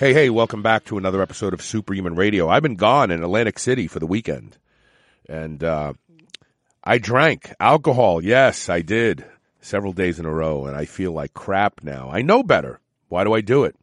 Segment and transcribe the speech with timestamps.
[0.00, 2.48] Hey, hey, welcome back to another episode of Superhuman Radio.
[2.48, 4.56] I've been gone in Atlantic City for the weekend.
[5.28, 5.92] And uh,
[6.82, 8.24] I drank alcohol.
[8.24, 9.26] Yes, I did.
[9.60, 10.64] Several days in a row.
[10.64, 12.08] And I feel like crap now.
[12.10, 12.80] I know better.
[13.10, 13.76] Why do I do it?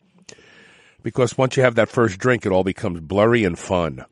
[1.03, 4.03] Because once you have that first drink, it all becomes blurry and fun.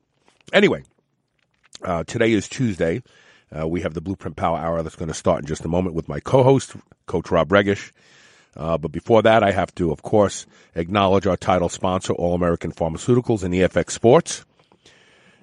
[0.54, 0.84] Anyway,
[1.82, 3.02] uh, today is Tuesday.
[3.52, 5.96] Uh, we have the Blueprint Power Hour that's going to start in just a moment
[5.96, 6.76] with my co host,
[7.08, 7.92] Coach Rob Regish.
[8.56, 12.72] Uh, but before that, I have to, of course, acknowledge our title sponsor, All American
[12.72, 14.46] Pharmaceuticals and EFX Sports.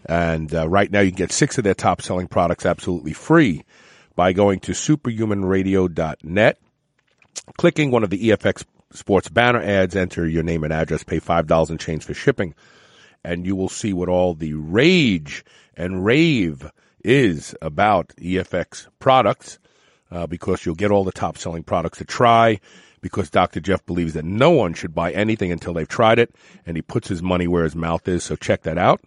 [0.07, 3.65] And uh, right now, you can get six of their top selling products absolutely free
[4.17, 6.59] by going to superhumanradio.net,
[7.57, 11.71] clicking one of the EFX Sports banner ads, enter your name and address, pay $5
[11.71, 12.55] and change for shipping,
[13.25, 15.45] and you will see what all the rage
[15.77, 16.71] and rave
[17.05, 19.59] is about EFX products.
[20.11, 22.61] Uh, because you'll get all the top selling products to try
[23.03, 23.61] because Dr.
[23.61, 27.09] Jeff believes that no one should buy anything until they've tried it, and he puts
[27.09, 28.25] his money where his mouth is.
[28.25, 29.03] So check that out.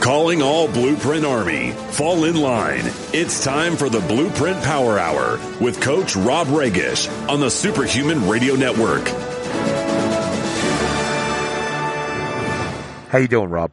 [0.00, 1.72] Calling all Blueprint Army.
[1.72, 2.84] Fall in line.
[3.12, 8.54] It's time for the Blueprint Power Hour with Coach Rob Regish on the Superhuman Radio
[8.54, 9.06] Network.
[13.08, 13.72] How you doing, Rob?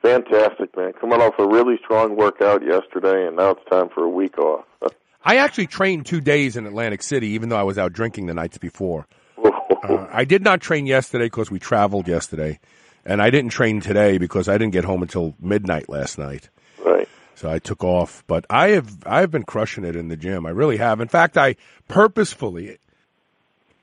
[0.00, 0.94] Fantastic, man.
[0.94, 4.64] Coming off a really strong workout yesterday, and now it's time for a week off.
[5.24, 8.34] I actually trained two days in Atlantic City, even though I was out drinking the
[8.34, 9.06] nights before.
[9.82, 12.60] Uh, I did not train yesterday because we traveled yesterday,
[13.04, 16.50] and I didn't train today because I didn't get home until midnight last night.
[16.86, 17.08] right.
[17.34, 20.46] So I took off, but I have I have been crushing it in the gym.
[20.46, 21.00] I really have.
[21.00, 21.56] In fact, I
[21.88, 22.78] purposefully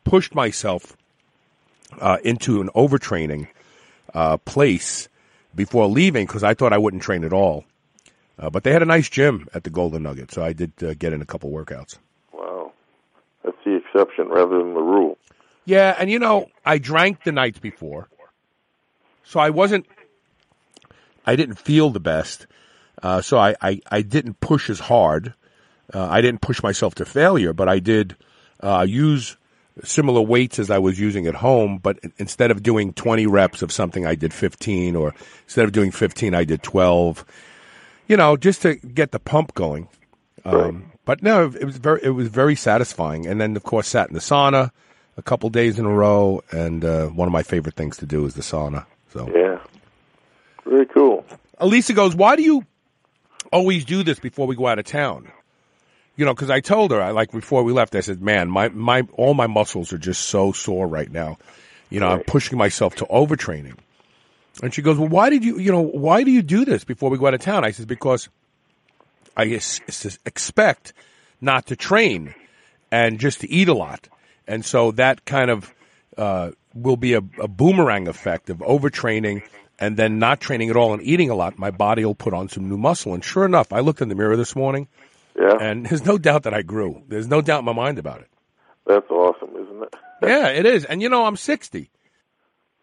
[0.05, 0.95] pushed myself
[1.99, 3.47] uh, into an overtraining
[4.13, 5.09] uh, place
[5.53, 7.65] before leaving because I thought I wouldn't train at all.
[8.39, 10.93] Uh, but they had a nice gym at the Golden Nugget, so I did uh,
[10.93, 11.97] get in a couple workouts.
[12.31, 12.71] Wow.
[13.43, 15.17] That's the exception rather than the rule.
[15.65, 18.07] Yeah, and you know, I drank the nights before,
[19.23, 19.85] so I wasn't,
[21.25, 22.47] I didn't feel the best.
[23.03, 25.33] Uh, so I, I, I didn't push as hard.
[25.93, 28.15] Uh, I didn't push myself to failure, but I did
[28.61, 29.37] uh, use
[29.83, 31.77] similar weights as I was using at home.
[31.77, 35.13] But instead of doing 20 reps of something, I did 15, or
[35.43, 37.25] instead of doing 15, I did 12.
[38.09, 39.87] You know, just to get the pump going.
[40.43, 43.27] Um, but no, it was very it was very satisfying.
[43.27, 44.71] And then of course sat in the sauna
[45.15, 46.41] a couple days in a row.
[46.51, 48.85] And uh, one of my favorite things to do is the sauna.
[49.13, 49.59] So Yeah.
[50.65, 51.23] Very cool.
[51.59, 52.65] Elisa goes, "Why do you
[53.51, 55.27] always do this before we go out of town?"
[56.15, 58.69] You know, because I told her, I like before we left, I said, "Man, my
[58.69, 61.37] my all my muscles are just so sore right now.
[61.89, 63.77] You know, I'm pushing myself to overtraining."
[64.61, 67.09] And she goes, "Well, why did you, you know, why do you do this before
[67.09, 68.29] we go out of town?" I says, "Because
[69.37, 69.43] I
[70.25, 70.93] expect
[71.41, 72.35] not to train
[72.91, 74.07] and just to eat a lot,
[74.47, 75.73] and so that kind of
[76.17, 79.43] uh, will be a, a boomerang effect of overtraining."
[79.81, 82.49] And then not training at all and eating a lot, my body will put on
[82.49, 83.13] some new muscle.
[83.13, 84.89] And sure enough, I looked in the mirror this morning,
[85.39, 85.55] Yeah.
[85.57, 87.01] and there's no doubt that I grew.
[87.07, 88.27] There's no doubt in my mind about it.
[88.85, 89.95] That's awesome, isn't it?
[90.21, 90.83] Yeah, it is.
[90.83, 91.89] And you know, I'm 60.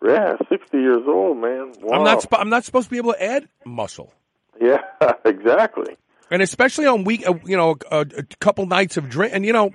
[0.06, 1.72] Yeah, 60 years old, man.
[1.80, 1.98] Wow.
[1.98, 2.22] I'm not.
[2.22, 4.12] Sp- I'm not supposed to be able to add muscle,
[4.60, 4.82] Yeah,
[5.24, 5.96] exactly.
[6.30, 7.26] and especially on week.
[7.28, 9.32] Uh, you know, a, a couple nights of drink.
[9.34, 9.70] And you know,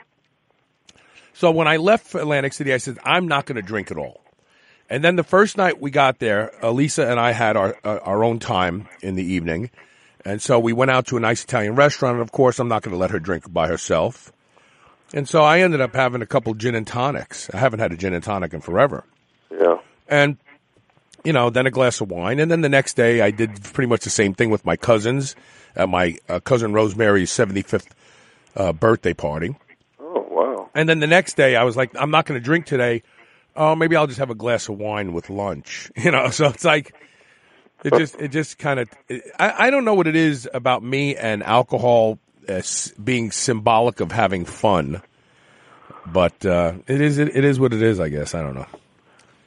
[1.33, 3.97] so when I left for Atlantic City, I said I'm not going to drink at
[3.97, 4.21] all.
[4.89, 8.23] And then the first night we got there, Elisa and I had our uh, our
[8.23, 9.69] own time in the evening,
[10.25, 12.15] and so we went out to a nice Italian restaurant.
[12.15, 14.31] And of course, I'm not going to let her drink by herself.
[15.13, 17.49] And so I ended up having a couple gin and tonics.
[17.53, 19.03] I haven't had a gin and tonic in forever.
[19.51, 19.75] Yeah.
[20.11, 20.37] And
[21.23, 23.87] you know, then a glass of wine, and then the next day I did pretty
[23.87, 25.35] much the same thing with my cousins
[25.75, 27.95] at my uh, cousin Rosemary's seventy fifth
[28.55, 29.55] uh, birthday party,
[29.99, 30.69] Oh, wow.
[30.75, 33.03] and then the next day I was like, I'm not going to drink today.
[33.55, 35.91] Oh, maybe I'll just have a glass of wine with lunch.
[35.97, 36.93] You know, so it's like
[37.83, 38.89] it just it just kind of
[39.39, 42.17] I, I don't know what it is about me and alcohol
[42.47, 45.01] as being symbolic of having fun,
[46.07, 47.99] but uh, it is it, it is what it is.
[47.99, 48.67] I guess I don't know.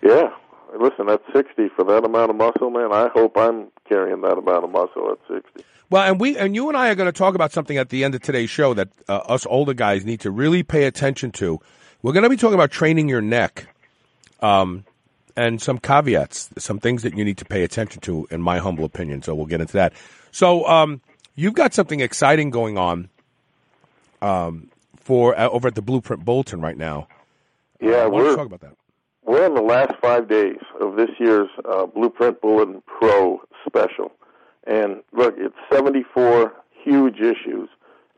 [0.02, 0.31] Yeah.
[0.79, 4.65] Listen, at 60, for that amount of muscle, man, I hope I'm carrying that amount
[4.65, 5.65] of muscle at 60.
[5.91, 8.05] Well, and we and you and I are going to talk about something at the
[8.05, 11.61] end of today's show that uh, us older guys need to really pay attention to.
[12.03, 13.69] We're going to be talking about training your neck,
[14.41, 14.85] um,
[15.37, 18.85] and some caveats, some things that you need to pay attention to, in my humble
[18.85, 19.23] opinion.
[19.23, 19.93] So we'll get into that.
[20.32, 21.00] So um,
[21.35, 23.09] you've got something exciting going on
[24.23, 27.09] um, for uh, over at the Blueprint Bulletin right now.
[27.81, 28.75] Yeah, uh, we're talk about that.
[29.25, 34.12] We're in the last five days of this year's uh, Blueprint Bulletin Pro special,
[34.67, 37.69] and look, it's 74 huge issues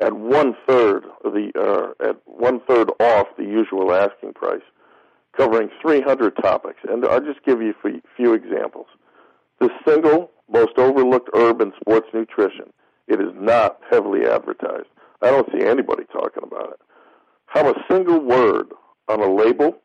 [0.01, 4.63] at one third of the uh, at one third off the usual asking price,
[5.37, 6.81] covering 300 topics.
[6.89, 8.87] And I'll just give you a few- few examples.
[9.61, 12.73] The single most overlooked herb in sports nutrition.
[13.09, 14.89] It is not heavily advertised.
[15.23, 16.81] I don't see anybody talking about it.
[17.47, 18.69] How a single word
[19.09, 19.79] on a label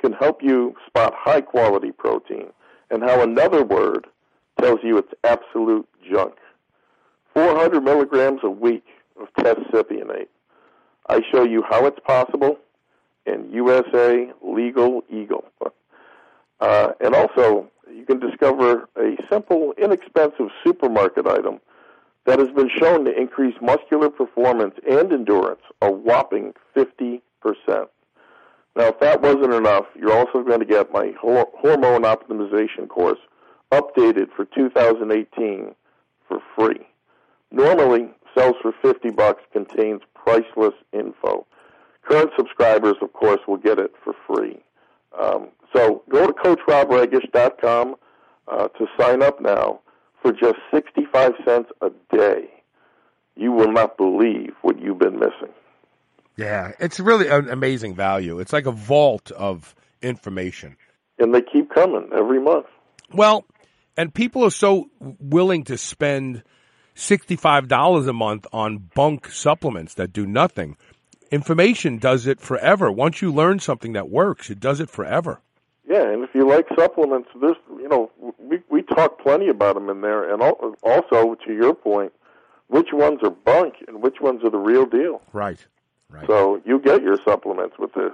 [0.00, 2.46] can help you spot high quality protein,
[2.90, 4.06] and how another word
[4.60, 6.34] tells you it's absolute junk.
[7.34, 8.84] 400 milligrams a week
[9.20, 10.28] of test cypionate.
[11.08, 12.58] I show you how it's possible
[13.26, 15.44] in USA Legal Eagle.
[16.60, 21.60] Uh, and also, you can discover a simple, inexpensive supermarket item
[22.26, 27.20] that has been shown to increase muscular performance and endurance a whopping 50%.
[28.76, 33.20] Now, if that wasn't enough, you're also going to get my hormone optimization course
[33.72, 35.74] updated for 2018
[36.28, 36.86] for free.
[37.52, 41.46] Normally, sells for 50 bucks, contains priceless info.
[42.02, 44.58] Current subscribers, of course, will get it for free.
[45.18, 47.94] Um, so go to CoachRobRegish.com
[48.48, 49.80] uh, to sign up now
[50.20, 52.48] for just 65 cents a day.
[53.36, 55.52] You will not believe what you've been missing.
[56.36, 58.38] Yeah, it's really an amazing value.
[58.40, 60.76] It's like a vault of information.
[61.18, 62.66] And they keep coming every month.
[63.12, 63.44] Well,
[63.96, 66.42] and people are so willing to spend
[66.96, 70.76] $65 a month on bunk supplements that do nothing.
[71.30, 72.90] Information does it forever.
[72.90, 75.40] Once you learn something that works, it does it forever.
[75.88, 79.90] Yeah, and if you like supplements, this you know we we talk plenty about them
[79.90, 80.42] in there, and
[80.82, 82.12] also to your point,
[82.68, 85.20] which ones are bunk and which ones are the real deal.
[85.32, 85.66] Right.
[86.14, 86.26] Right.
[86.28, 88.12] So you get your supplements with this.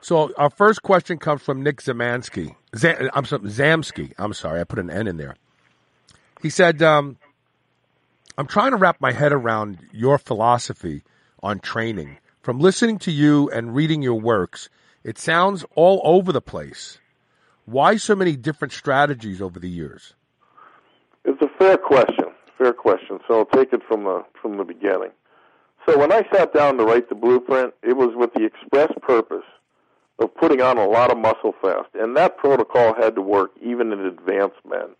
[0.00, 2.54] So our first question comes from Nick Zamansky.
[2.76, 4.12] Z- I'm sorry, Zamsky.
[4.16, 5.36] I'm sorry, I put an N in there.
[6.40, 7.16] He said, um,
[8.38, 11.02] "I'm trying to wrap my head around your philosophy
[11.42, 12.18] on training.
[12.42, 14.68] From listening to you and reading your works,
[15.02, 16.98] it sounds all over the place.
[17.64, 20.14] Why so many different strategies over the years?"
[21.24, 22.26] It's a fair question.
[22.58, 23.18] Fair question.
[23.26, 25.10] So I'll take it from the from the beginning.
[25.86, 29.44] So when I sat down to write the blueprint, it was with the express purpose
[30.18, 33.92] of putting on a lot of muscle fast, and that protocol had to work even
[33.92, 34.90] in advanced men.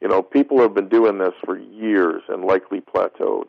[0.00, 3.48] You know, people have been doing this for years and likely plateaued.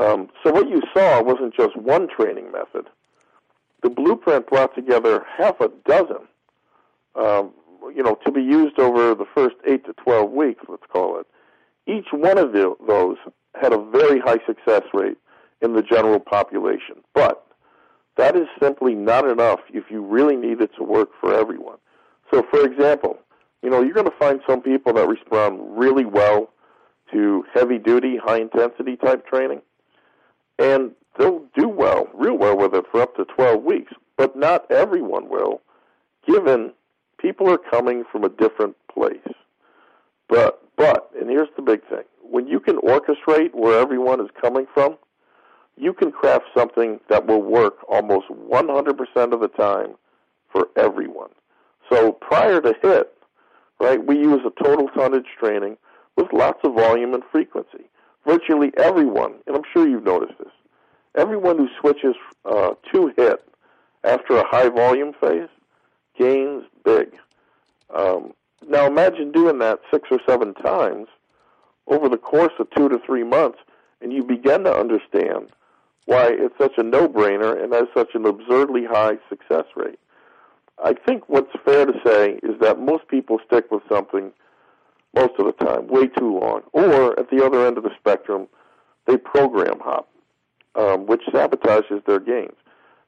[0.00, 2.86] Um, so what you saw wasn't just one training method.
[3.82, 6.26] The blueprint brought together half a dozen,
[7.14, 7.52] um,
[7.94, 10.64] you know, to be used over the first eight to twelve weeks.
[10.68, 11.26] Let's call it.
[11.86, 13.16] Each one of the, those
[13.60, 15.18] had a very high success rate
[15.62, 17.46] in the general population, but
[18.16, 21.78] that is simply not enough if you really need it to work for everyone.
[22.32, 23.18] So, for example,
[23.62, 26.50] you know, you're going to find some people that respond really well
[27.12, 29.62] to heavy duty, high intensity type training,
[30.58, 34.70] and they'll do well, real well with it for up to 12 weeks, but not
[34.70, 35.60] everyone will,
[36.26, 36.72] given
[37.18, 39.16] people are coming from a different place.
[40.28, 44.66] But, but, and here's the big thing when you can orchestrate where everyone is coming
[44.72, 44.96] from,
[45.80, 49.94] you can craft something that will work almost 100% of the time
[50.52, 51.30] for everyone.
[51.90, 53.12] So prior to HIT,
[53.80, 55.78] right, we use a total tonnage training
[56.16, 57.88] with lots of volume and frequency.
[58.26, 60.52] Virtually everyone, and I'm sure you've noticed this,
[61.16, 63.42] everyone who switches uh, to HIT
[64.04, 65.48] after a high volume phase
[66.18, 67.08] gains big.
[67.94, 68.34] Um,
[68.68, 71.08] now imagine doing that six or seven times
[71.86, 73.58] over the course of two to three months,
[74.02, 75.50] and you begin to understand
[76.10, 80.00] why it's such a no-brainer and has such an absurdly high success rate.
[80.84, 84.32] I think what's fair to say is that most people stick with something
[85.14, 88.48] most of the time, way too long, or at the other end of the spectrum,
[89.06, 90.08] they program hop,
[90.74, 92.56] um, which sabotages their gains.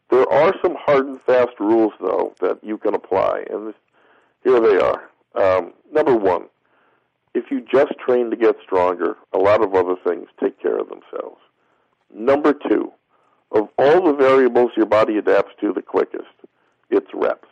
[0.09, 3.75] There are some hard and fast rules, though, that you can apply, and this,
[4.45, 5.11] here they are.
[5.35, 6.45] Um, number one,
[7.35, 10.89] if you just train to get stronger, a lot of other things take care of
[10.89, 11.41] themselves.
[12.15, 12.93] Number two,
[13.51, 16.25] of all the variables your body adapts to the quickest,
[16.91, 17.49] it's reps.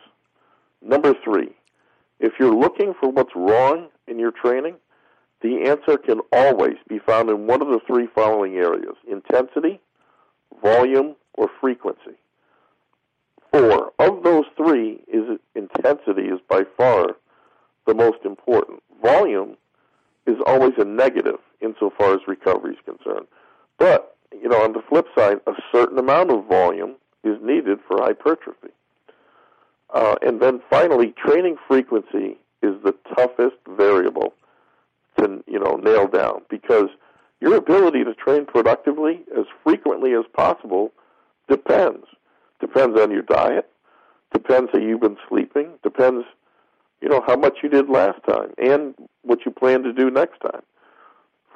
[0.81, 1.49] Number three,
[2.19, 4.75] if you're looking for what's wrong in your training,
[5.41, 9.79] the answer can always be found in one of the three following areas intensity,
[10.61, 12.17] volume, or frequency.
[13.51, 17.17] Four, of those three, is intensity is by far
[17.87, 18.81] the most important.
[19.01, 19.57] Volume
[20.27, 23.27] is always a negative insofar as recovery is concerned.
[23.77, 27.97] But, you know, on the flip side, a certain amount of volume is needed for
[28.01, 28.69] hypertrophy.
[29.93, 34.33] Uh, and then finally, training frequency is the toughest variable
[35.17, 36.89] to, you know, nail down because
[37.41, 40.91] your ability to train productively as frequently as possible
[41.49, 42.05] depends.
[42.59, 43.69] Depends on your diet,
[44.31, 46.25] depends how you've been sleeping, depends,
[47.01, 50.39] you know, how much you did last time and what you plan to do next
[50.41, 50.61] time.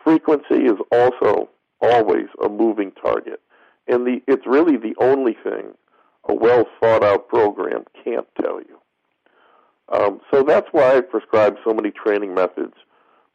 [0.04, 1.48] Frequency is also
[1.82, 3.42] always a moving target.
[3.88, 5.74] And the it's really the only thing
[6.28, 8.80] a well thought out program can't tell you.
[9.90, 12.74] Um, so that's why I've prescribed so many training methods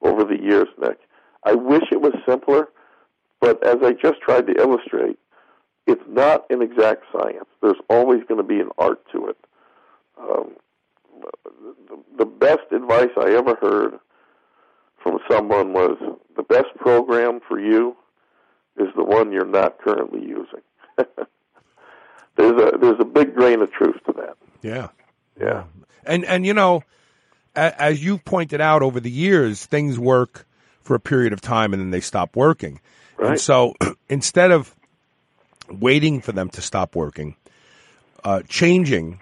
[0.03, 0.99] over the years, Nick.
[1.45, 2.69] I wish it was simpler,
[3.41, 5.19] but as I just tried to illustrate,
[5.87, 7.47] it's not an exact science.
[7.63, 9.37] There's always going to be an art to it.
[10.21, 10.51] Um,
[12.19, 13.99] the best advice I ever heard
[15.03, 15.97] from someone was
[16.37, 17.97] the best program for you
[18.77, 20.61] is the one you're not currently using.
[22.37, 24.37] there's a there's a big grain of truth to that.
[24.63, 24.89] Yeah.
[25.41, 25.65] Yeah.
[26.05, 26.83] And and you know,
[27.55, 30.47] as you've pointed out over the years, things work
[30.83, 32.81] for a period of time and then they stop working.
[33.17, 33.33] Right.
[33.33, 33.75] And so
[34.09, 34.75] instead of
[35.69, 37.37] waiting for them to stop working,
[38.25, 39.21] uh, changing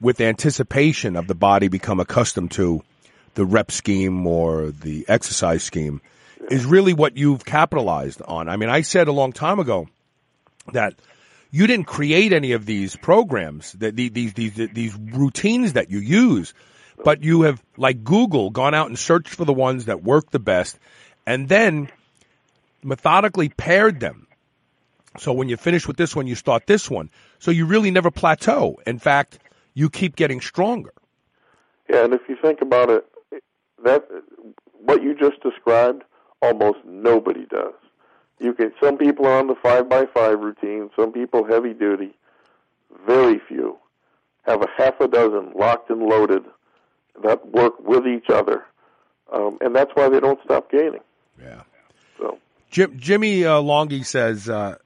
[0.00, 2.82] with anticipation of the body become accustomed to
[3.34, 6.00] the rep scheme or the exercise scheme
[6.50, 8.48] is really what you've capitalized on.
[8.48, 9.88] I mean, I said a long time ago
[10.72, 10.94] that
[11.50, 16.52] you didn't create any of these programs, that these these these routines that you use,
[17.02, 20.38] but you have like Google gone out and searched for the ones that work the
[20.38, 20.78] best,
[21.26, 21.88] and then
[22.82, 24.26] methodically paired them.
[25.18, 27.10] So when you finish with this one, you start this one.
[27.40, 28.78] So you really never plateau.
[28.86, 29.38] In fact,
[29.74, 30.92] you keep getting stronger.
[31.88, 33.04] Yeah, and if you think about it,
[33.84, 34.06] that
[34.78, 36.04] what you just described,
[36.42, 37.74] almost nobody does.
[38.38, 38.72] You can.
[38.82, 40.90] Some people are on the five by five routine.
[40.96, 42.14] Some people heavy duty.
[43.06, 43.76] Very few
[44.46, 46.42] have a half a dozen locked and loaded
[47.22, 48.64] that work with each other,
[49.32, 51.00] um, and that's why they don't stop gaining.
[51.40, 51.62] Yeah.
[52.18, 52.38] So
[52.70, 54.76] Jim, Jimmy uh, Longy says, uh,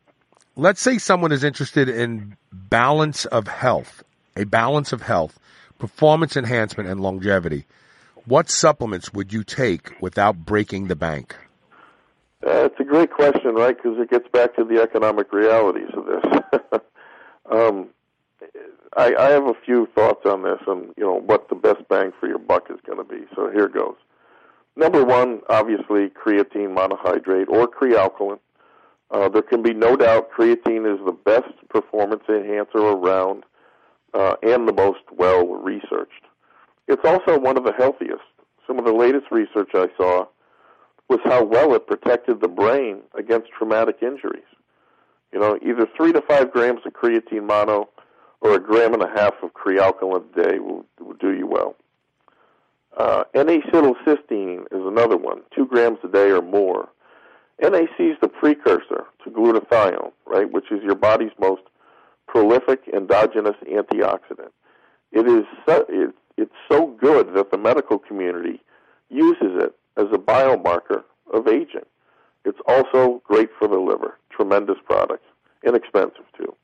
[0.56, 4.02] let's say someone is interested in balance of health,
[4.37, 5.38] a balance of health,
[5.78, 7.66] performance enhancement, and longevity.
[8.26, 11.37] What supplements would you take without breaking the bank?
[12.47, 13.77] Uh, it's a great question, right?
[13.77, 16.81] Because it gets back to the economic realities of this.
[17.51, 17.89] um,
[18.97, 22.13] I, I have a few thoughts on this, and you know what the best bang
[22.21, 23.25] for your buck is going to be.
[23.35, 23.97] So here goes.
[24.77, 28.39] Number one, obviously, creatine monohydrate or Kre-Alkalyn.
[29.11, 33.45] Uh, there can be no doubt creatine is the best performance enhancer around
[34.13, 36.25] uh, and the most well researched.
[36.89, 38.23] It's also one of the healthiest.
[38.67, 40.27] Some of the latest research I saw
[41.08, 44.42] was how well it protected the brain against traumatic injuries.
[45.32, 47.88] You know, either three to five grams of creatine mono
[48.40, 51.75] or a gram and a half of Kre-Alkalyn a day will, will do you well.
[52.96, 56.88] Uh, N-acetylcysteine is another one, two grams a day or more.
[57.61, 61.62] NAC is the precursor to glutathione, right, which is your body's most
[62.26, 64.50] prolific endogenous antioxidant.
[65.12, 68.61] It is so, it, it's so good that the medical community
[69.08, 71.87] uses it as a biomarker of aging.
[72.45, 74.19] It's also great for the liver.
[74.31, 75.25] Tremendous product.
[75.65, 76.55] Inexpensive, too.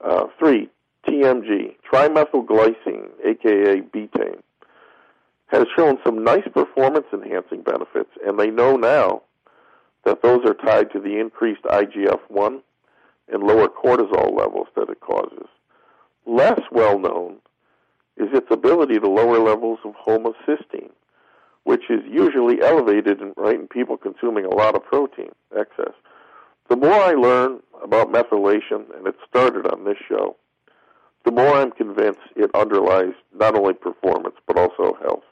[0.00, 0.68] Uh, three,
[1.06, 4.42] TMG, trimethylglycine, aka betaine,
[5.48, 9.22] has shown some nice performance enhancing benefits, and they know now
[10.04, 12.60] that those are tied to the increased IGF 1
[13.28, 15.46] and lower cortisol levels that it causes.
[16.26, 17.36] Less well known
[18.16, 20.90] is its ability to lower levels of homocysteine,
[21.64, 25.92] which is usually elevated in, right, in people consuming a lot of protein, excess.
[26.68, 30.36] The more I learn about methylation, and it started on this show,
[31.24, 35.24] the more I'm convinced it underlies not only performance but also health.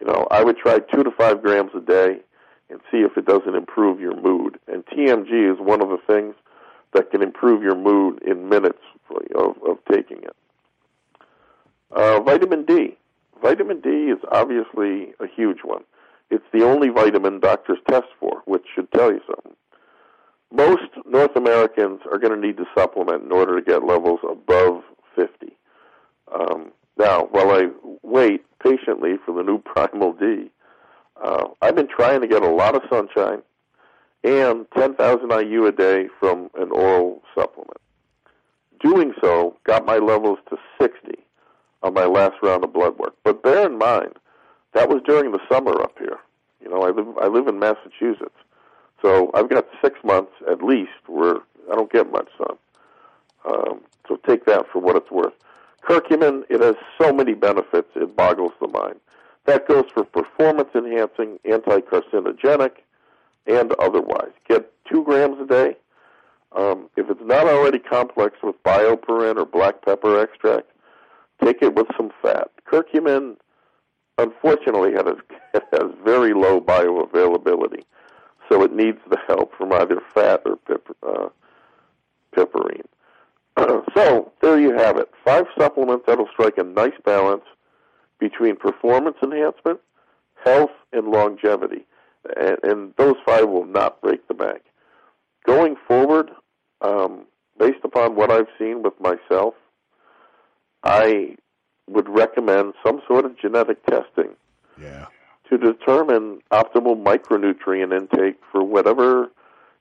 [0.00, 2.20] You know, I would try two to five grams a day
[2.70, 4.58] and see if it doesn't improve your mood.
[4.66, 6.34] And TMG is one of the things
[6.94, 8.78] that can improve your mood in minutes
[9.34, 10.36] of, of taking it.
[11.90, 12.96] Uh, vitamin D.
[13.42, 15.82] Vitamin D is obviously a huge one.
[16.30, 19.56] It's the only vitamin doctors test for, which should tell you something.
[20.52, 24.82] Most North Americans are going to need to supplement in order to get levels above
[25.16, 25.56] 50.
[26.32, 27.68] Um, now, while I
[28.02, 30.50] wait patiently for the new Primal D,
[31.22, 33.42] uh, I've been trying to get a lot of sunshine
[34.22, 37.78] and 10,000 IU a day from an oral supplement.
[38.80, 41.19] Doing so got my levels to 60
[41.82, 43.14] on my last round of blood work.
[43.24, 44.14] But bear in mind
[44.72, 46.18] That was during the summer up here.
[46.62, 48.36] You know, I live I live in Massachusetts,
[49.02, 51.36] so I've got six months at least where
[51.70, 52.56] I don't get much sun.
[53.46, 55.32] Um, so take that for what it's worth.
[55.82, 59.00] Curcumin, it has so many benefits, it boggles the mind.
[59.46, 62.72] That goes for performance enhancing, anti carcinogenic,
[63.46, 64.32] and otherwise.
[64.48, 65.76] Get two grams a day.
[66.52, 70.68] Um, if it's not already complex with bioperine or black pepper extract,
[71.44, 72.50] take it with some fat.
[72.70, 73.36] Curcumin,
[74.18, 75.16] unfortunately, has,
[75.72, 77.82] has very low bioavailability,
[78.48, 81.28] so it needs the help from either fat or pepper, uh,
[82.36, 82.86] piperine.
[83.94, 85.10] so there you have it.
[85.24, 87.44] Five supplements that'll strike a nice balance
[88.18, 89.80] between performance enhancement,
[90.44, 91.86] health, and longevity.
[92.36, 94.62] And, and those five will not break the bank.
[95.46, 96.30] Going forward,
[96.82, 97.24] um,
[97.58, 99.54] based upon what I've seen with myself,
[100.82, 101.36] I
[101.88, 104.36] would recommend some sort of genetic testing
[104.80, 105.06] Yeah.
[105.48, 109.30] to determine optimal micronutrient intake for whatever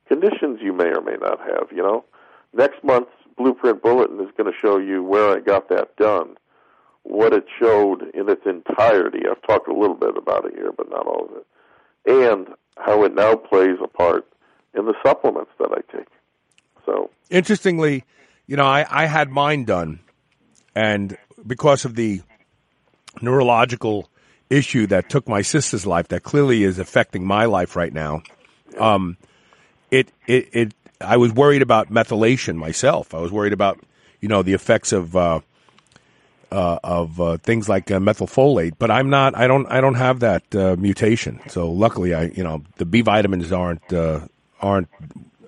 [0.08, 1.72] conditions you may or may not have.
[1.72, 2.06] You know,
[2.54, 6.36] next month's Blueprint Bulletin is going to show you where I got that done,
[7.04, 9.22] what it showed in its entirety.
[9.30, 11.46] I've talked a little bit about it here, but not all of it,
[12.12, 14.28] and how it now plays a part
[14.74, 16.08] in the supplements that I take.
[16.86, 18.04] So, Interestingly,
[18.48, 20.00] you know, I, I had mine done,
[20.76, 22.22] and because of the
[23.22, 24.10] neurological
[24.50, 28.22] issue that took my sister's life, that clearly is affecting my life right now,
[28.78, 29.18] um,
[29.92, 33.14] it, it, it, I was worried about methylation myself.
[33.14, 33.80] I was worried about,
[34.22, 35.42] you know, the effects of, uh,
[36.52, 39.38] uh, of uh, things like uh, methylfolate, but I'm not.
[39.38, 39.68] I don't.
[39.68, 41.40] I don't have that uh, mutation.
[41.48, 44.22] So luckily, I you know the B vitamins aren't uh,
[44.60, 44.90] aren't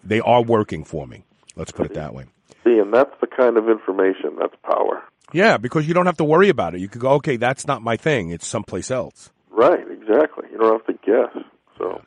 [0.04, 1.24] they are working for me.
[1.56, 2.26] Let's put it that way.
[2.64, 5.04] see, and that's the kind of information that's power.
[5.34, 6.82] Yeah, because you don't have to worry about it.
[6.82, 8.32] You could go, okay, that's not my thing.
[8.32, 9.32] It's someplace else.
[9.50, 10.48] Right, exactly.
[10.52, 11.44] You don't have to guess.
[11.78, 12.02] So,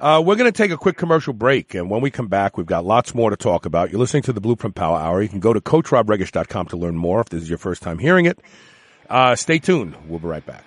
[0.00, 2.66] Uh, we're going to take a quick commercial break, and when we come back, we've
[2.66, 3.90] got lots more to talk about.
[3.90, 5.22] You're listening to the Blueprint Power Hour.
[5.22, 8.26] You can go to CoachRobRegish.com to learn more if this is your first time hearing
[8.26, 8.38] it.
[9.08, 9.94] Uh, stay tuned.
[10.08, 10.64] We'll be right back.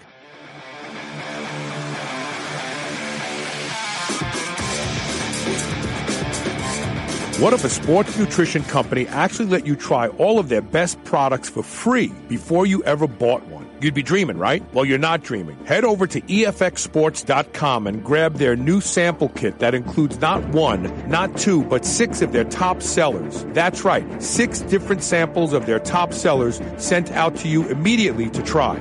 [7.38, 11.50] What if a sports nutrition company actually let you try all of their best products
[11.50, 13.69] for free before you ever bought one?
[13.82, 14.63] You'd be dreaming, right?
[14.74, 15.58] Well, you're not dreaming.
[15.65, 21.36] Head over to EFXSports.com and grab their new sample kit that includes not one, not
[21.36, 23.43] two, but six of their top sellers.
[23.50, 28.41] That's right, six different samples of their top sellers sent out to you immediately to
[28.43, 28.78] try.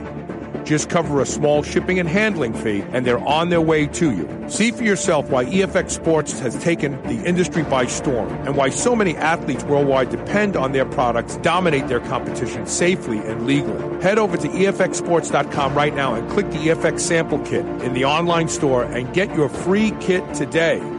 [0.65, 4.45] Just cover a small shipping and handling fee, and they're on their way to you.
[4.49, 8.97] See for yourself why EFX Sports has taken the industry by storm and why so
[8.97, 14.03] many athletes worldwide depend on their products, dominate their competition safely and legally.
[14.03, 18.49] Head over to EFXSports.com right now and click the EFX sample kit in the online
[18.49, 20.81] store and get your free kit today.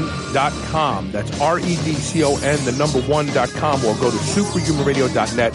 [0.00, 1.12] redcon1.com.
[1.12, 5.54] That's R-E-D-C-O-N, the number one.com, or go to superhumanradio.net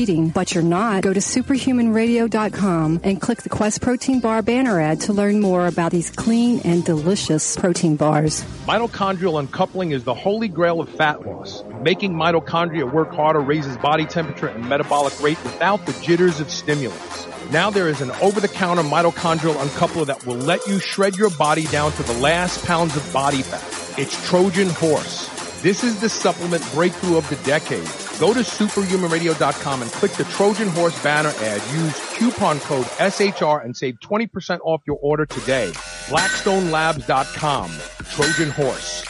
[0.00, 5.02] eating, but you're not, go to superhumanradio.com and click the Quest Protein Bar banner ad
[5.02, 8.42] to learn more about these clean and delicious protein bars.
[8.64, 11.62] Mitochondrial uncoupling is the holy grail of fat loss.
[11.82, 17.26] Making mitochondria work harder raises body temperature and metabolic rate without the jitters of stimulants.
[17.50, 21.92] Now there is an over-the-counter mitochondrial uncoupler that will let you shred your body down
[21.92, 23.98] to the last pounds of body fat.
[23.98, 25.39] It's Trojan Horse.
[25.62, 27.84] This is the supplement breakthrough of the decade.
[28.18, 31.60] Go to superhumanradio.com and click the Trojan Horse banner ad.
[31.74, 35.70] Use coupon code SHR and save 20% off your order today.
[36.06, 37.72] BlackstoneLabs.com.
[38.10, 39.09] Trojan Horse.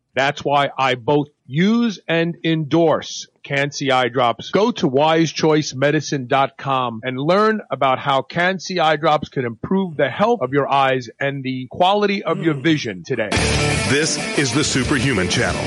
[0.13, 4.49] That's why I both use and endorse Can-C eye drops.
[4.51, 10.53] Go to wisechoicemedicine.com and learn about how Can-C eye drops can improve the health of
[10.53, 12.61] your eyes and the quality of your hmm.
[12.61, 13.29] vision today.
[13.89, 15.63] This is the Superhuman Channel.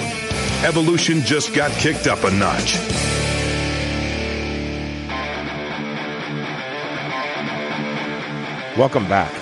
[0.65, 2.79] Evolution just got kicked up a notch.
[8.79, 9.33] Welcome back.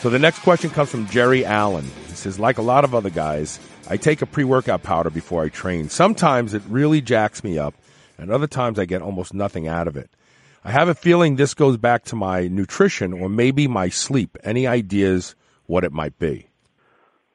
[0.00, 1.88] So the next question comes from Jerry Allen.
[2.14, 3.58] He says, like a lot of other guys,
[3.90, 5.88] I take a pre-workout powder before I train.
[5.88, 7.74] Sometimes it really jacks me up,
[8.18, 10.08] and other times I get almost nothing out of it.
[10.62, 14.38] I have a feeling this goes back to my nutrition or maybe my sleep.
[14.44, 15.34] Any ideas
[15.66, 16.46] what it might be?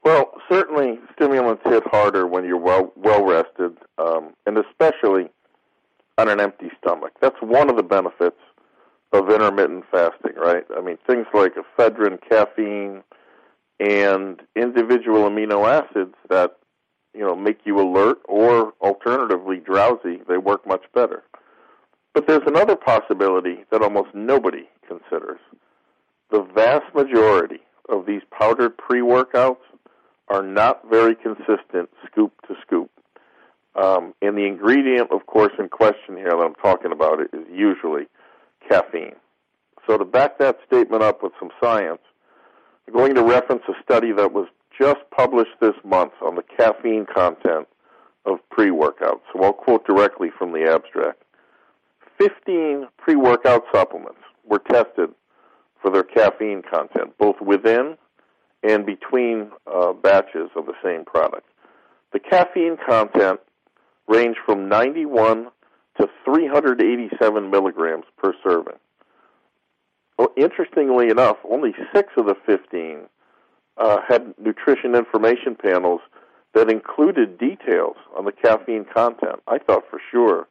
[0.06, 5.30] Well, certainly stimulants hit harder when you're well well rested, um, and especially
[6.18, 7.12] on an empty stomach.
[7.22, 8.40] That's one of the benefits
[9.12, 10.64] of intermittent fasting, right?
[10.74, 13.04] I mean, things like ephedrine, caffeine,
[13.80, 16.58] and individual amino acids that
[17.14, 20.20] you know make you alert or alternatively drowsy.
[20.28, 21.24] They work much better.
[22.14, 25.40] But there's another possibility that almost nobody considers.
[26.32, 29.58] The vast majority of these powdered pre-workouts
[30.28, 32.92] are not very consistent scoop to scoop.
[33.76, 38.08] Um, and the ingredient, of course, in question here that I'm talking about is usually
[38.68, 39.16] caffeine.
[39.88, 42.02] So to back that statement up with some science,
[42.90, 47.06] I'm going to reference a study that was just published this month on the caffeine
[47.06, 47.68] content
[48.26, 49.22] of pre-workouts.
[49.32, 51.22] So I'll quote directly from the abstract.
[52.18, 55.12] 15 pre-workout supplements were tested
[55.80, 57.96] for their caffeine content, both within
[58.64, 61.46] and between uh, batches of the same product.
[62.12, 63.40] The caffeine content
[64.08, 65.50] ranged from 91
[66.02, 68.80] to 387 milligrams per serving.
[70.20, 73.04] Well, interestingly enough, only six of the 15
[73.78, 76.02] uh, had nutrition information panels
[76.54, 79.40] that included details on the caffeine content.
[79.48, 80.50] I thought for sure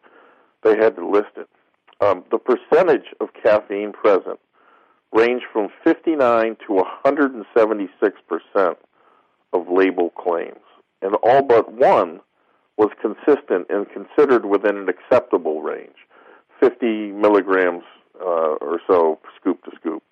[0.62, 1.50] they had to list it.
[2.00, 4.40] Um, the percentage of caffeine present
[5.12, 8.78] ranged from 59 to 176 percent
[9.52, 10.64] of label claims,
[11.02, 12.20] and all but one
[12.78, 15.96] was consistent and considered within an acceptable range,
[16.58, 17.84] 50 milligrams
[18.20, 20.02] uh, or so scoop to scoop.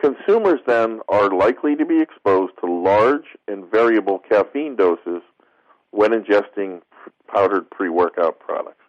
[0.00, 5.22] Consumers then are likely to be exposed to large and variable caffeine doses
[5.90, 6.82] when ingesting
[7.32, 8.82] powdered pre workout products.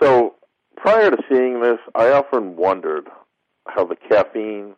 [0.00, 0.34] So,
[0.76, 3.08] prior to seeing this, I often wondered
[3.66, 4.74] how the caffeine,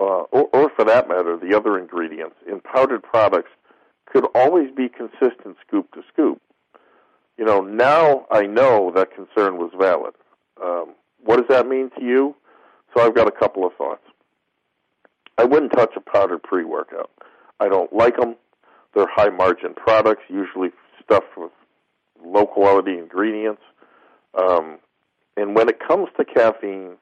[0.00, 3.50] uh, or, or for that matter, the other ingredients in powdered products
[4.06, 6.40] could always be consistent scoop to scoop.
[7.38, 10.14] You know, now I know that concern was valid.
[10.62, 12.34] Um, what does that mean to you?
[12.94, 14.02] So I've got a couple of thoughts.
[15.38, 17.10] I wouldn't touch a powdered pre workout.
[17.60, 18.36] I don't like them.
[18.94, 20.70] They're high margin products, usually
[21.02, 21.52] stuffed with
[22.24, 23.62] low quality ingredients.
[24.34, 24.78] Um,
[25.36, 26.96] and when it comes to caffeine,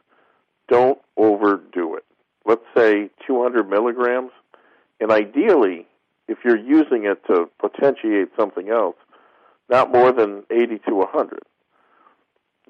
[0.68, 2.04] don't overdo it.
[2.44, 4.30] Let's say 200 milligrams.
[5.00, 5.86] And ideally,
[6.28, 8.96] if you're using it to potentiate something else,
[9.70, 11.40] not more than 80 to 100.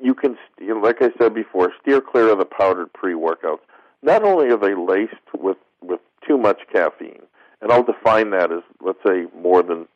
[0.03, 0.37] You can,
[0.83, 3.61] like I said before, steer clear of the powdered pre-workouts.
[4.03, 7.23] Not only are they laced with with too much caffeine,
[7.61, 9.87] and I'll define that as let's say more than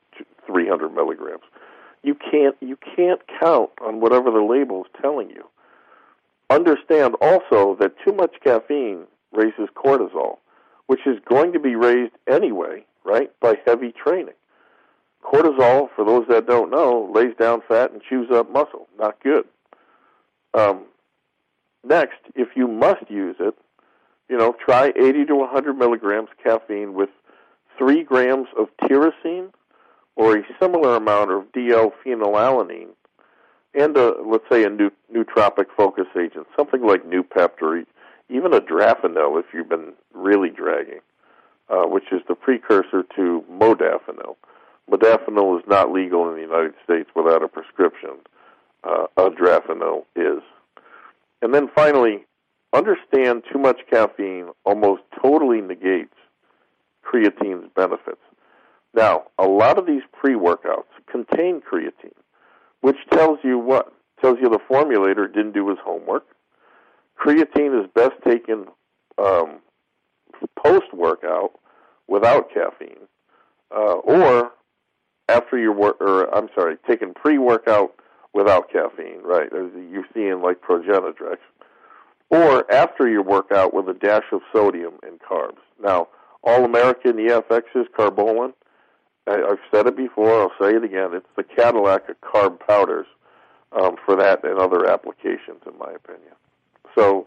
[0.46, 1.42] 300 milligrams.
[2.02, 5.46] You can't you can't count on whatever the label is telling you.
[6.50, 10.38] Understand also that too much caffeine raises cortisol,
[10.86, 14.34] which is going to be raised anyway, right, by heavy training.
[15.22, 18.88] Cortisol, for those that don't know, lays down fat and chews up muscle.
[18.98, 19.44] Not good.
[20.54, 20.84] Um,
[21.84, 23.54] next, if you must use it,
[24.28, 27.10] you know, try 80 to 100 milligrams caffeine with
[27.78, 29.50] 3 grams of tyrosine
[30.16, 32.88] or a similar amount of DL-phenylalanine
[33.74, 37.84] and, a, let's say, a new, nootropic focus agent, something like Noopept or
[38.28, 41.00] even Adrafinil if you've been really dragging,
[41.68, 44.36] uh, which is the precursor to modafinil.
[44.90, 48.10] Modafinil is not legal in the United States without a prescription.
[48.84, 50.42] Uh, Adrafinil is.
[51.40, 52.24] And then finally,
[52.72, 56.14] understand too much caffeine almost totally negates
[57.02, 58.20] creatine's benefits.
[58.94, 62.12] Now, a lot of these pre-workouts contain creatine,
[62.80, 63.92] which tells you what?
[64.20, 66.26] Tells you the formulator didn't do his homework.
[67.18, 68.66] Creatine is best taken
[69.18, 69.60] um,
[70.56, 71.52] post-workout
[72.08, 73.08] without caffeine,
[73.74, 74.52] uh, or
[75.28, 77.94] after your work, or I'm sorry, taken pre-workout
[78.34, 79.48] without caffeine, right?
[79.52, 81.38] You're seeing like Progenadrex,
[82.30, 85.58] or after your workout with a dash of sodium and carbs.
[85.82, 86.08] Now,
[86.42, 88.54] All American EFX is Karbolyn.
[89.26, 90.40] I, I've said it before.
[90.40, 91.10] I'll say it again.
[91.12, 93.06] It's the Cadillac of carb powders
[93.72, 96.32] um, for that and other applications, in my opinion.
[96.94, 97.26] So,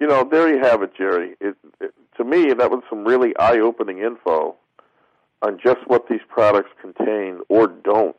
[0.00, 1.36] you know, there you have it, Jerry.
[1.40, 4.56] It, it, to me, that was some really eye-opening info
[5.40, 8.16] on just what these products contain or don't,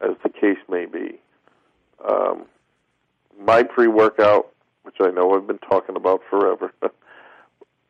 [0.00, 1.20] as the case may be.
[2.06, 2.44] Um,
[3.40, 6.90] my pre-workout, which I know I've been talking about forever, is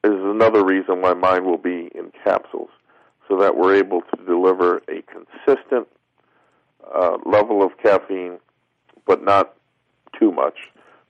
[0.04, 2.70] another reason why mine will be in capsules,
[3.28, 5.88] so that we're able to deliver a consistent
[6.94, 8.38] uh, level of caffeine,
[9.06, 9.54] but not
[10.18, 10.54] too much,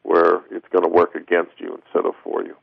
[0.03, 2.57] where it's going to work against you instead of for you.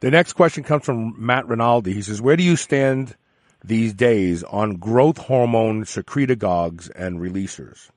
[0.00, 1.92] The next question comes from Matt Rinaldi.
[1.92, 3.16] He says, "Where do you stand
[3.64, 7.90] these days on growth hormone secretagogues and releasers?"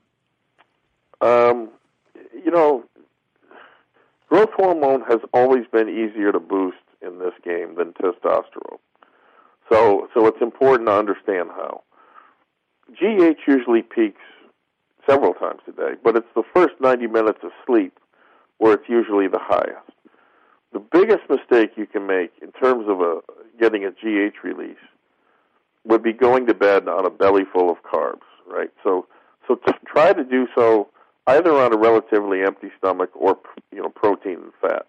[1.22, 1.70] Um,
[2.44, 2.84] you know,
[4.28, 8.78] growth hormone has always been easier to boost in this game than testosterone.
[9.70, 11.82] So, so it's important to understand how.
[12.92, 14.20] GH usually peaks
[15.08, 17.98] several times a day, but it's the first 90 minutes of sleep
[18.58, 19.90] where it's usually the highest.
[20.72, 23.20] The biggest mistake you can make in terms of a,
[23.60, 24.76] getting a GH release
[25.84, 28.70] would be going to bed on a belly full of carbs, right?
[28.84, 29.06] So,
[29.48, 30.88] so to try to do so
[31.26, 33.38] either on a relatively empty stomach or
[33.70, 34.86] you know protein and fat.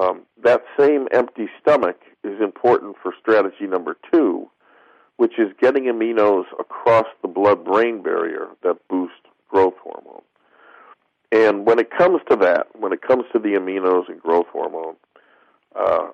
[0.00, 4.48] Um, that same empty stomach is important for strategy number two,
[5.16, 9.14] which is getting aminos across the blood-brain barrier that boost
[9.48, 10.22] growth hormone.
[11.32, 14.94] And when it comes to that, when it comes to the aminos and growth hormone,
[15.74, 16.10] uh,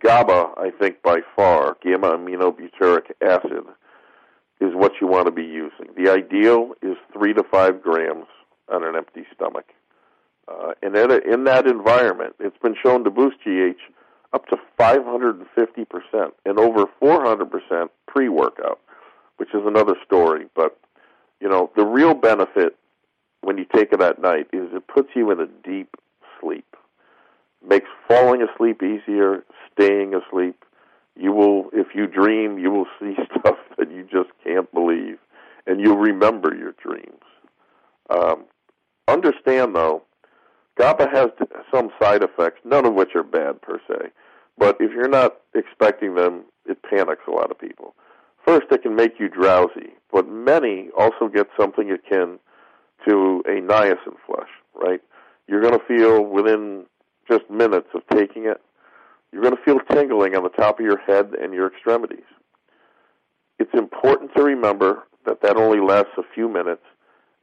[0.00, 3.64] GABA, I think by far, gamma aminobutyric acid,
[4.60, 5.88] is what you want to be using.
[5.96, 8.26] The ideal is three to five grams
[8.72, 9.66] on an empty stomach.
[10.48, 13.80] Uh, and in, a, in that environment, it's been shown to boost GH
[14.32, 15.44] up to 550%
[16.44, 18.80] and over 400% pre workout,
[19.36, 20.46] which is another story.
[20.54, 20.78] But,
[21.40, 22.76] you know, the real benefit
[23.42, 25.96] when you take it at night is it puts you in a deep
[26.40, 26.76] sleep.
[27.66, 30.64] Makes falling asleep easier, staying asleep.
[31.16, 35.18] You will, if you dream, you will see stuff that you just can't believe,
[35.66, 37.22] and you'll remember your dreams.
[38.10, 38.44] Um,
[39.08, 40.02] Understand, though,
[40.78, 41.28] GABA has
[41.74, 44.10] some side effects, none of which are bad per se.
[44.58, 47.94] But if you're not expecting them, it panics a lot of people.
[48.44, 52.38] First, it can make you drowsy, but many also get something akin
[53.08, 55.00] to a niacin flush, right?
[55.46, 56.84] You're going to feel within
[57.30, 58.60] just minutes of taking it,
[59.32, 62.24] you're going to feel tingling on the top of your head and your extremities.
[63.58, 66.82] It's important to remember that that only lasts a few minutes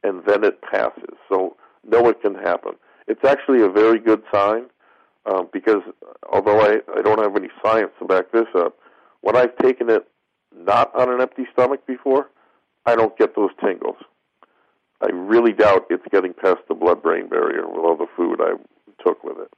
[0.06, 1.16] and then it passes.
[1.28, 2.72] So know it can happen.
[3.08, 4.66] It's actually a very good sign
[5.26, 5.82] uh, because
[6.32, 8.76] although I, I don't have any science to back this up,
[9.20, 10.06] when I've taken it
[10.56, 12.30] not on an empty stomach before,
[12.86, 13.96] I don't get those tingles.
[15.00, 18.54] I really doubt it's getting past the blood brain barrier with all the food I
[19.02, 19.52] took with it.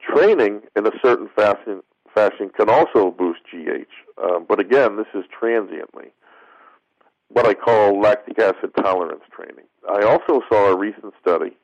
[0.00, 1.82] Training in a certain fashion,
[2.14, 3.90] fashion can also boost GH,
[4.22, 6.12] uh, but again, this is transiently
[7.30, 9.64] what I call lactic acid tolerance training.
[9.88, 11.56] I also saw a recent study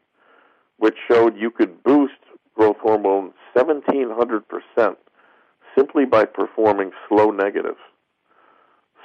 [0.79, 2.15] which showed you could boost
[2.55, 4.43] growth hormone 1700%
[5.77, 7.79] simply by performing slow negatives.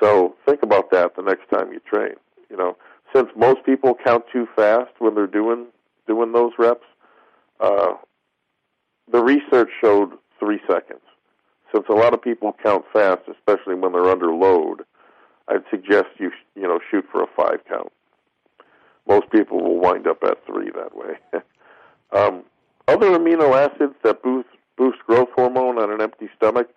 [0.01, 2.15] So think about that the next time you train.
[2.49, 2.77] You know,
[3.13, 5.67] since most people count too fast when they're doing
[6.07, 6.85] doing those reps,
[7.59, 7.93] uh,
[9.11, 11.01] the research showed three seconds.
[11.73, 14.83] Since a lot of people count fast, especially when they're under load,
[15.49, 17.91] I'd suggest you you know shoot for a five count.
[19.07, 21.17] Most people will wind up at three that way.
[22.11, 22.43] um,
[22.87, 26.69] other amino acids that boost boost growth hormone on an empty stomach,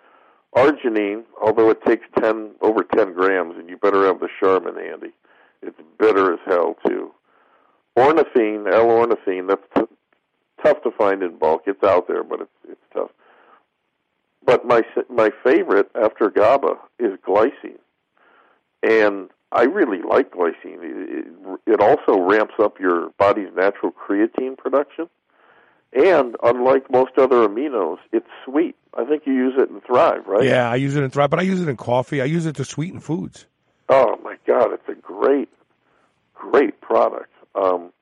[0.56, 5.12] arginine, although it takes ten over ten grams, and you better have the Charmin handy.
[5.62, 7.12] It's bitter as hell too.
[7.96, 9.94] Ornithine, L-ornithine, that's t-
[10.64, 11.64] tough to find in bulk.
[11.66, 13.10] It's out there, but it's it's tough.
[14.44, 17.78] But my my favorite after GABA is glycine,
[18.82, 20.78] and I really like glycine.
[20.82, 21.26] It,
[21.66, 25.08] it also ramps up your body's natural creatine production,
[25.92, 28.76] and unlike most other aminos, it's sweet.
[28.96, 30.44] I think you use it in Thrive, right?
[30.44, 32.20] Yeah, I use it in Thrive, but I use it in coffee.
[32.20, 33.46] I use it to sweeten foods.
[33.88, 35.48] Oh my God, it's a great,
[36.34, 37.32] great product.
[37.54, 37.92] Um,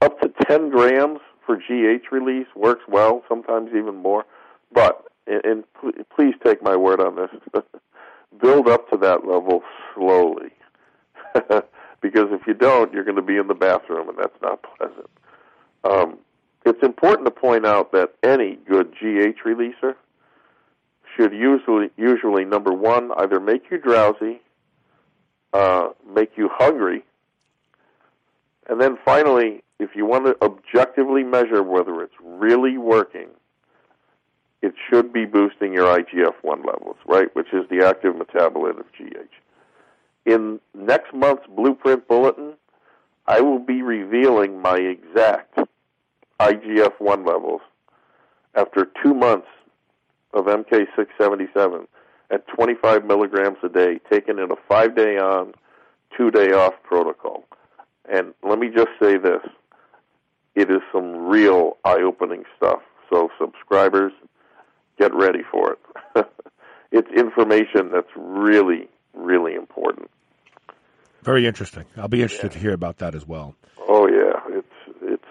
[0.00, 4.24] up to 10 grams for GH release works well, sometimes even more.
[4.72, 5.64] But, and, and
[6.14, 7.30] please take my word on this,
[8.40, 9.62] build up to that level
[9.94, 10.50] slowly.
[12.00, 15.10] because if you don't, you're going to be in the bathroom, and that's not pleasant.
[15.84, 16.18] Um,
[16.64, 19.94] it's important to point out that any good GH releaser
[21.16, 24.40] should usually, usually number one, either make you drowsy,
[25.52, 27.04] uh, make you hungry,
[28.68, 33.28] and then finally, if you want to objectively measure whether it's really working,
[34.62, 38.86] it should be boosting your IGF 1 levels, right, which is the active metabolite of
[38.92, 39.32] GH.
[40.26, 42.54] In next month's Blueprint Bulletin,
[43.26, 45.58] I will be revealing my exact
[46.40, 47.60] IGF 1 levels
[48.54, 49.46] after two months
[50.32, 51.86] of MK677
[52.30, 55.54] at 25 milligrams a day, taken in a five day on,
[56.16, 57.44] two day off protocol.
[58.10, 59.42] And let me just say this
[60.54, 62.80] it is some real eye opening stuff.
[63.10, 64.12] So, subscribers,
[64.98, 66.26] get ready for it.
[66.92, 70.10] it's information that's really, really important.
[71.22, 71.84] Very interesting.
[71.96, 72.54] I'll be interested yeah.
[72.54, 73.54] to hear about that as well.
[73.88, 75.24] Oh yeah, it's it's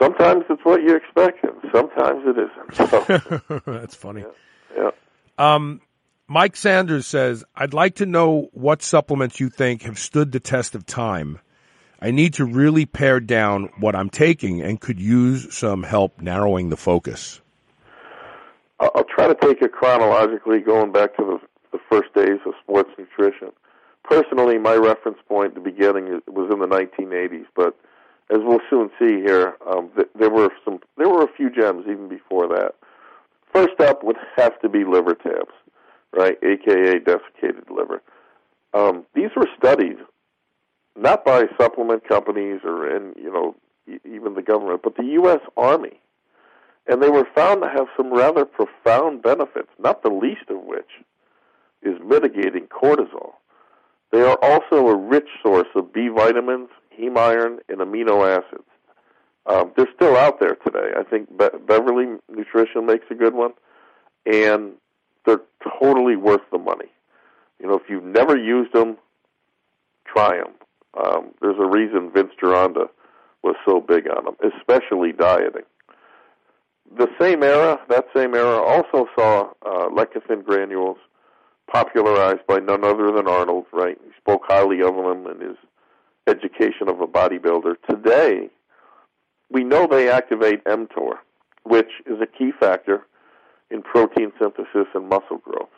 [0.00, 2.60] sometimes it's what you expect, and sometimes it isn't.
[3.48, 4.24] So, that's funny.
[4.76, 4.90] Yeah.
[5.38, 5.54] yeah.
[5.54, 5.80] Um,
[6.28, 10.74] Mike Sanders says, I'd like to know what supplements you think have stood the test
[10.74, 11.40] of time.
[12.00, 16.68] I need to really pare down what I'm taking and could use some help narrowing
[16.68, 17.40] the focus.
[18.80, 21.38] I'll try to take it chronologically, going back to the,
[21.72, 23.50] the first days of sports nutrition.
[24.04, 27.76] Personally, my reference point at the beginning was in the 1980s, but
[28.30, 31.84] as we'll soon see here, um, th- there were some, there were a few gems
[31.88, 32.74] even before that.
[33.52, 35.52] First up would have to be liver tabs
[36.12, 38.02] right, aka desiccated liver.
[38.74, 39.96] Um, these were studied
[40.96, 43.54] not by supplement companies or in you know
[44.04, 45.40] even the government, but the U.S.
[45.56, 46.00] Army,
[46.90, 49.68] and they were found to have some rather profound benefits.
[49.78, 50.90] Not the least of which
[51.82, 53.34] is mitigating cortisol.
[54.10, 58.64] They are also a rich source of B vitamins, heme iron, and amino acids.
[59.46, 60.90] Um, they're still out there today.
[60.98, 63.52] I think Be- Beverly Nutrition makes a good one,
[64.26, 64.72] and
[65.24, 65.42] they're
[65.80, 66.90] totally worth the money.
[67.60, 68.98] You know, if you've never used them,
[70.04, 70.54] try them.
[71.00, 72.88] Um, there's a reason Vince Gironda
[73.44, 75.62] was so big on them, especially dieting.
[76.96, 80.98] The same era, that same era, also saw uh, lecithin granules
[81.72, 83.66] popularized by none other than Arnold.
[83.72, 85.56] Right, he spoke highly of them in his
[86.26, 87.74] education of a bodybuilder.
[87.88, 88.48] Today,
[89.50, 91.14] we know they activate mTOR,
[91.64, 93.06] which is a key factor
[93.70, 95.68] in protein synthesis and muscle growth.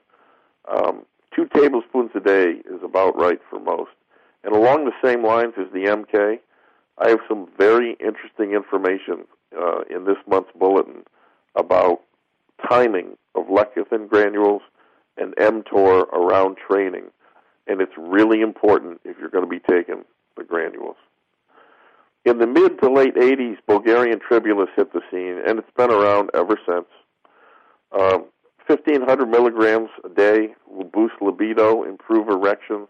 [0.71, 3.91] Um, two tablespoons a day is about right for most.
[4.45, 6.39] And along the same lines as the MK,
[6.99, 9.25] I have some very interesting information
[9.59, 11.03] uh, in this month's bulletin
[11.55, 12.01] about
[12.69, 14.63] timing of lecithin granules
[15.17, 17.05] and mTOR around training.
[17.67, 20.05] And it's really important if you're going to be taking
[20.37, 20.97] the granules.
[22.25, 26.31] In the mid to late 80s, Bulgarian tribulus hit the scene, and it's been around
[26.35, 26.87] ever since.
[27.93, 28.27] Um,
[28.67, 32.89] 1500 milligrams a day will boost libido, improve erections,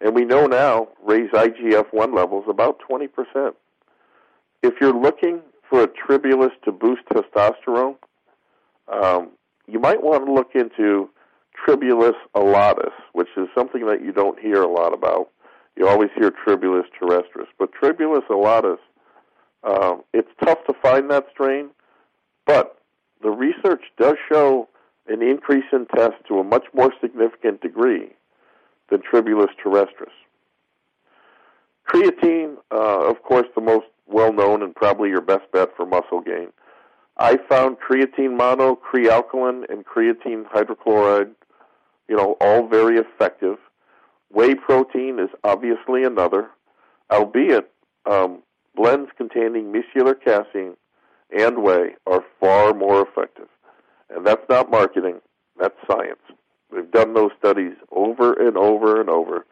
[0.00, 3.08] and we know now raise IGF 1 levels about 20%.
[4.62, 7.96] If you're looking for a tribulus to boost testosterone,
[8.88, 9.30] um,
[9.66, 11.10] you might want to look into
[11.66, 15.28] Tribulus alatus, which is something that you don't hear a lot about.
[15.76, 18.78] You always hear Tribulus terrestris, but Tribulus alatus,
[19.64, 21.70] um, it's tough to find that strain,
[22.46, 22.78] but
[23.22, 24.68] the research does show
[25.08, 28.10] an increase in tests to a much more significant degree
[28.90, 30.12] than Tribulus terrestris.
[31.88, 36.20] Creatine, uh, of course, the most well known and probably your best bet for muscle
[36.20, 36.48] gain.
[37.18, 41.32] I found creatine mono, Kre-Alkalyn, and creatine hydrochloride,
[42.08, 43.58] you know, all very effective.
[44.30, 46.48] Whey protein is obviously another,
[47.10, 47.70] albeit
[48.06, 48.42] um,
[48.76, 50.76] blends containing micellar casein
[51.36, 53.48] and whey are far more effective.
[54.10, 55.20] And that's not marketing,
[55.58, 56.20] that's science.
[56.70, 59.44] We've done those studies over and over and over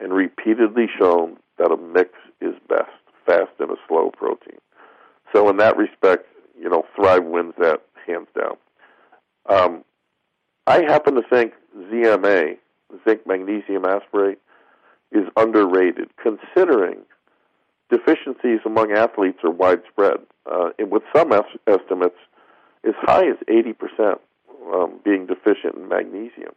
[0.00, 2.90] and repeatedly shown that a mix is best,
[3.26, 4.58] fast and a slow protein.
[5.32, 6.26] So in that respect,
[6.58, 8.56] you know, Thrive wins that hands down.
[9.48, 9.84] Um,
[10.66, 12.56] I happen to think ZMA,
[13.06, 14.38] zinc magnesium aspartate,
[15.12, 17.00] is underrated considering
[17.90, 20.16] deficiencies among athletes are widespread.
[20.50, 22.16] Uh, and with some es- estimates,
[22.84, 24.18] as high as 80%
[24.72, 26.54] um, being deficient in magnesium.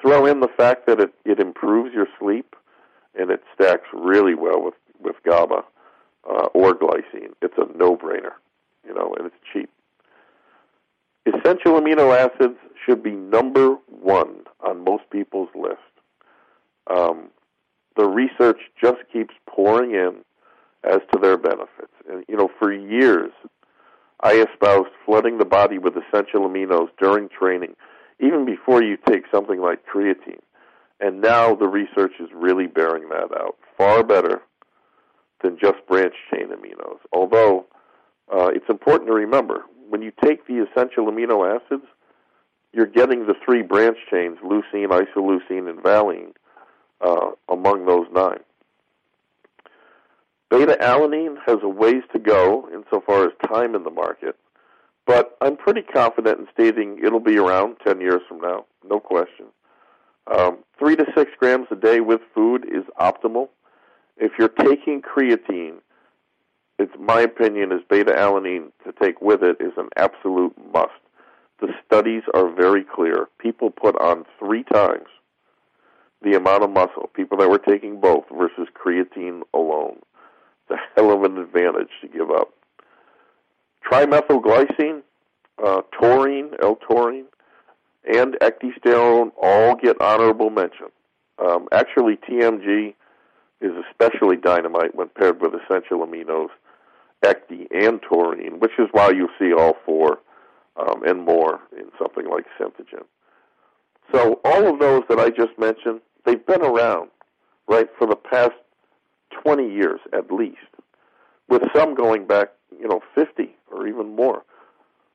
[0.00, 2.54] Throw in the fact that it, it improves your sleep
[3.18, 5.64] and it stacks really well with, with GABA
[6.56, 7.32] or glycine.
[7.42, 8.32] It's a no-brainer,
[8.86, 9.68] you know, and it's cheap.
[11.26, 15.92] Essential amino acids should be number one on most people's list.
[16.86, 17.28] Um,
[17.96, 20.24] the research just keeps pouring in
[20.82, 21.92] as to their benefits.
[22.08, 23.32] And, you know, for years,
[24.20, 27.74] I espoused flooding the body with essential aminos during training,
[28.18, 30.40] even before you take something like creatine.
[31.00, 33.56] And now the research is really bearing that out.
[33.76, 34.40] Far better
[35.42, 36.98] than just branch chain aminos.
[37.12, 37.66] Although,
[38.32, 41.86] uh, it's important to remember, when you take the essential amino acids,
[42.72, 46.32] you're getting the three branch chains, leucine, isoleucine, and valine,
[47.00, 48.40] uh, among those nine.
[50.50, 54.36] Beta alanine has a ways to go insofar as time in the market,
[55.06, 59.46] but I'm pretty confident in stating it'll be around 10 years from now, no question.
[60.28, 63.48] Um, three to six grams a day with food is optimal.
[64.16, 65.78] If you're taking creatine,
[66.78, 70.92] it's my opinion is beta alanine to take with it is an absolute must.
[71.60, 73.28] The studies are very clear.
[73.38, 75.06] People put on three times
[76.22, 79.98] the amount of muscle, people that were taking both versus creatine alone.
[80.68, 82.52] It's a hell of an advantage to give up.
[83.90, 85.02] Trimethylglycine,
[85.64, 87.26] uh, taurine, L-taurine,
[88.04, 90.88] and ecdysterone all get honorable mention.
[91.38, 92.94] Um, actually, TMG
[93.60, 96.48] is especially dynamite when paired with essential aminos,
[97.24, 100.18] ecdy and taurine, which is why you see all four
[100.78, 103.04] um, and more in something like Synthogen.
[104.12, 107.10] So all of those that I just mentioned, they've been around,
[107.68, 108.52] right, for the past
[109.42, 110.58] 20 years at least,
[111.48, 112.48] with some going back,
[112.78, 114.44] you know, 50 or even more.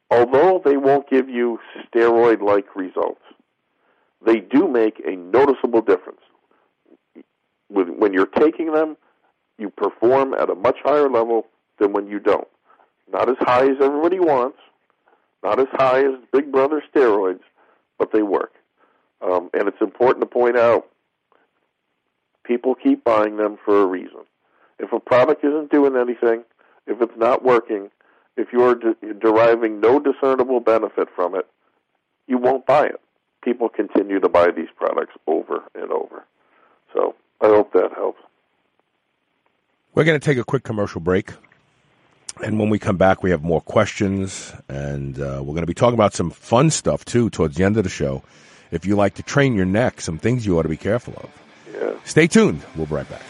[0.09, 3.21] Although they won't give you steroid like results,
[4.25, 6.19] they do make a noticeable difference.
[7.69, 8.97] When you're taking them,
[9.57, 11.47] you perform at a much higher level
[11.79, 12.47] than when you don't.
[13.11, 14.57] Not as high as everybody wants,
[15.43, 17.41] not as high as Big Brother steroids,
[17.97, 18.53] but they work.
[19.21, 20.87] Um, and it's important to point out
[22.43, 24.21] people keep buying them for a reason.
[24.79, 26.43] If a product isn't doing anything,
[26.87, 27.91] if it's not working,
[28.35, 31.47] if you're de- deriving no discernible benefit from it,
[32.27, 32.99] you won't buy it.
[33.43, 36.25] People continue to buy these products over and over.
[36.93, 38.21] So I hope that helps.
[39.93, 41.33] We're going to take a quick commercial break.
[42.43, 45.73] And when we come back, we have more questions, and uh, we're going to be
[45.73, 48.23] talking about some fun stuff too towards the end of the show.
[48.71, 51.29] If you like to train your neck, some things you ought to be careful of.
[51.73, 51.93] Yeah.
[52.05, 52.63] Stay tuned.
[52.75, 53.21] We'll be right back.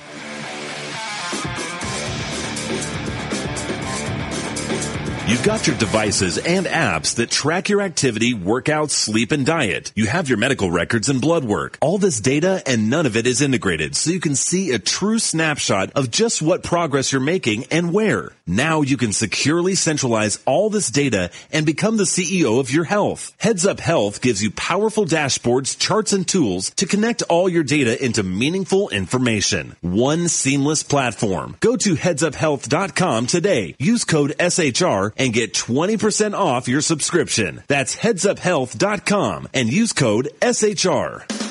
[5.32, 9.94] You've got your devices and apps that track your activity, workouts, sleep, and diet.
[9.96, 11.78] You have your medical records and blood work.
[11.80, 15.20] All this data and none of it is integrated so you can see a true
[15.20, 18.34] snapshot of just what progress you're making and where.
[18.46, 23.32] Now you can securely centralize all this data and become the CEO of your health.
[23.38, 28.04] Heads Up Health gives you powerful dashboards, charts, and tools to connect all your data
[28.04, 29.78] into meaningful information.
[29.80, 31.56] One seamless platform.
[31.62, 33.76] Go to headsuphealth.com today.
[33.80, 37.62] Use code SHR and get 20% off your subscription.
[37.68, 41.51] That's headsuphealth.com and use code SHR.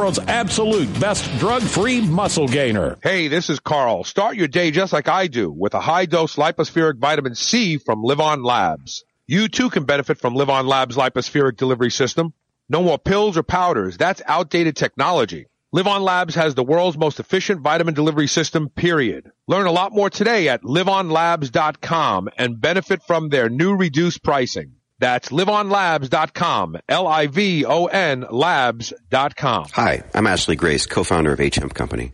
[0.01, 2.97] world's absolute best drug-free muscle gainer.
[3.03, 4.03] Hey, this is Carl.
[4.03, 8.01] Start your day just like I do with a high dose lipospheric vitamin C from
[8.01, 9.03] Livon Labs.
[9.27, 12.33] You too can benefit from Livon Labs lipospheric delivery system.
[12.67, 13.95] No more pills or powders.
[13.95, 15.45] That's outdated technology.
[15.71, 19.31] Livon Labs has the world's most efficient vitamin delivery system, period.
[19.45, 24.77] Learn a lot more today at livonlabs.com and benefit from their new reduced pricing.
[25.01, 29.65] That's livonlabs.com, L-I-V-O-N labs.com.
[29.73, 32.13] Hi, I'm Ashley Grace, co-founder of H Hemp Company.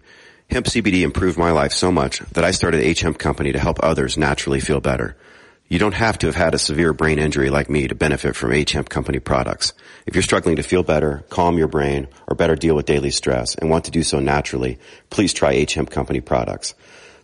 [0.50, 3.84] Hemp CBD improved my life so much that I started H Hemp Company to help
[3.84, 5.18] others naturally feel better.
[5.68, 8.54] You don't have to have had a severe brain injury like me to benefit from
[8.54, 9.74] H Hemp Company products.
[10.06, 13.56] If you're struggling to feel better, calm your brain, or better deal with daily stress
[13.56, 14.80] and want to do so naturally,
[15.10, 16.74] please try H Hemp Company products.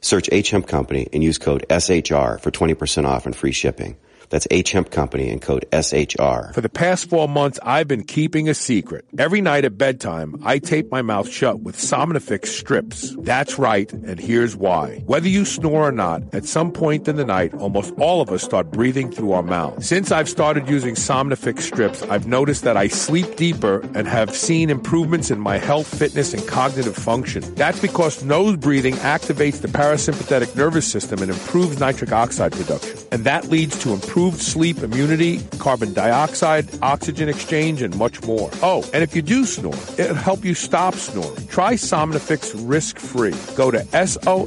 [0.02, 3.96] Search H Hemp Company and use code SHR for 20% off and free shipping.
[4.34, 6.56] That's H Hemp Company and code SHR.
[6.56, 9.06] For the past four months, I've been keeping a secret.
[9.20, 13.16] Every night at bedtime, I tape my mouth shut with Somnifix strips.
[13.20, 15.04] That's right, and here's why.
[15.06, 18.42] Whether you snore or not, at some point in the night, almost all of us
[18.42, 19.84] start breathing through our mouth.
[19.84, 24.72] Since I've started using Somnifix strips, I've noticed that I sleep deeper and have seen
[24.72, 27.44] improvements in my health, fitness, and cognitive function.
[27.54, 32.98] That's because nose breathing activates the parasympathetic nervous system and improves nitric oxide production.
[33.12, 38.50] And that leads to improved sleep, immunity, carbon dioxide, oxygen exchange, and much more.
[38.62, 41.48] Oh, and if you do snore, it'll help you stop snoring.
[41.48, 43.36] Try Somnifix risk-free.
[43.56, 44.46] Go to S-O-M-N-I-F-I-X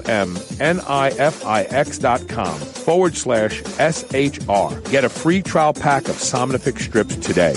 [1.98, 4.80] dot com forward slash S-H-R.
[4.82, 7.54] Get a free trial pack of Somnifix strips today.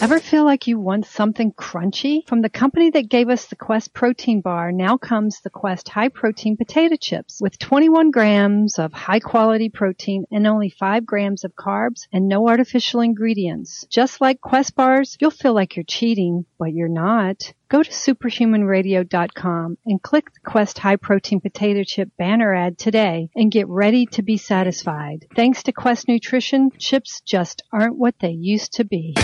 [0.00, 2.24] Ever feel like you want something crunchy?
[2.28, 6.08] From the company that gave us the Quest protein bar, now comes the Quest high
[6.08, 11.56] protein potato chips with 21 grams of high quality protein and only 5 grams of
[11.56, 13.86] carbs and no artificial ingredients.
[13.90, 17.52] Just like Quest bars, you'll feel like you're cheating, but you're not.
[17.68, 23.50] Go to superhumanradio.com and click the Quest High Protein Potato Chip banner ad today and
[23.50, 25.26] get ready to be satisfied.
[25.34, 29.14] Thanks to Quest Nutrition, chips just aren't what they used to be.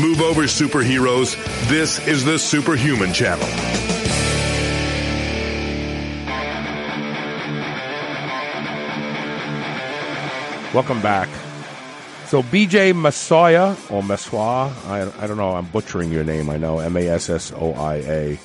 [0.00, 1.36] Move over, superheroes.
[1.68, 3.46] This is the Superhuman Channel.
[10.72, 11.28] Welcome back.
[12.28, 16.78] So BJ Masoya or Maswa, I, I don't know, I'm butchering your name, I know,
[16.78, 18.40] M-A-S-S-O-I-A.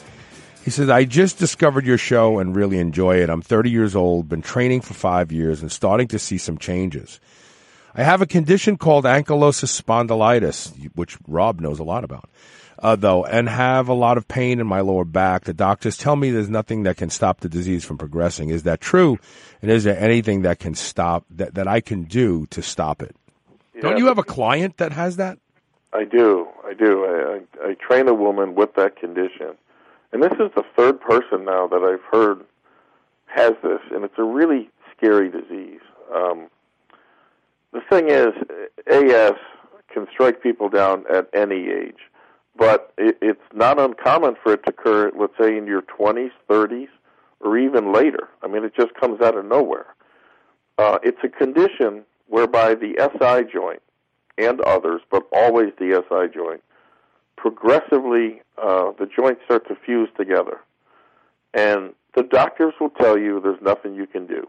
[0.66, 3.30] He says, I just discovered your show and really enjoy it.
[3.30, 7.22] I'm 30 years old, been training for five years and starting to see some changes.
[7.98, 12.30] I have a condition called ankylosing spondylitis, which Rob knows a lot about,
[12.78, 15.46] uh, though, and have a lot of pain in my lower back.
[15.46, 18.50] The doctors tell me there's nothing that can stop the disease from progressing.
[18.52, 19.18] Is that true?
[19.64, 23.16] And is there anything that can stop, that, that I can do to stop it?
[23.82, 25.40] Don't you have a client that has that?
[25.92, 26.48] I do.
[26.66, 27.04] I do.
[27.06, 29.56] I, I, I train a woman with that condition.
[30.12, 32.46] And this is the third person now that I've heard
[33.26, 35.82] has this, and it's a really scary disease.
[36.14, 36.48] Um,
[37.74, 38.34] the thing is,
[38.88, 39.34] AS
[39.94, 42.00] can strike people down at any age,
[42.56, 46.88] but it, it's not uncommon for it to occur, let's say, in your 20s, 30s,
[47.42, 48.30] or even later.
[48.44, 49.88] I mean, it just comes out of nowhere.
[50.78, 53.82] Uh, it's a condition whereby the SI joint
[54.38, 56.62] and others, but always the SI joint,
[57.36, 60.60] progressively uh, the joints start to fuse together.
[61.54, 64.48] And the doctors will tell you there's nothing you can do.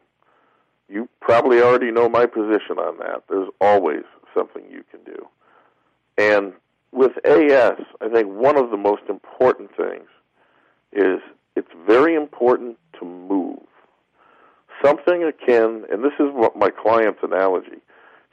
[0.89, 3.25] You probably already know my position on that.
[3.29, 5.29] There's always something you can do.
[6.17, 6.53] And
[6.93, 10.09] with AS, I think one of the most important things
[10.93, 11.21] is
[11.55, 13.59] it's very important to move.
[14.83, 17.83] Something akin, and this is what my client's analogy.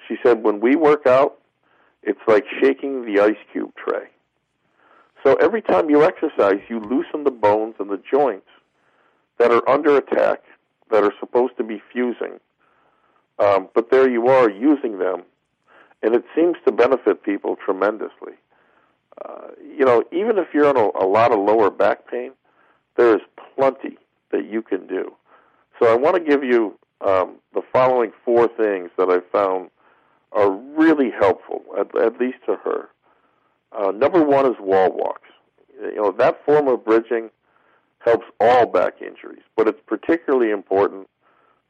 [0.07, 1.39] She said, when we work out,
[2.03, 4.07] it's like shaking the ice cube tray.
[5.23, 8.47] So every time you exercise, you loosen the bones and the joints
[9.39, 10.43] that are under attack,
[10.91, 12.39] that are supposed to be fusing.
[13.39, 15.23] Um, but there you are using them,
[16.01, 18.33] and it seems to benefit people tremendously.
[19.23, 22.31] Uh, you know, even if you're in a, a lot of lower back pain,
[22.95, 23.21] there is
[23.55, 23.97] plenty
[24.31, 25.13] that you can do.
[25.79, 29.69] So I want to give you um, the following four things that I found
[30.31, 32.89] are really helpful, at, at least to her.
[33.71, 35.29] Uh, number one is wall walks.
[35.81, 37.29] You know, that form of bridging
[37.99, 41.07] helps all back injuries, but it's particularly important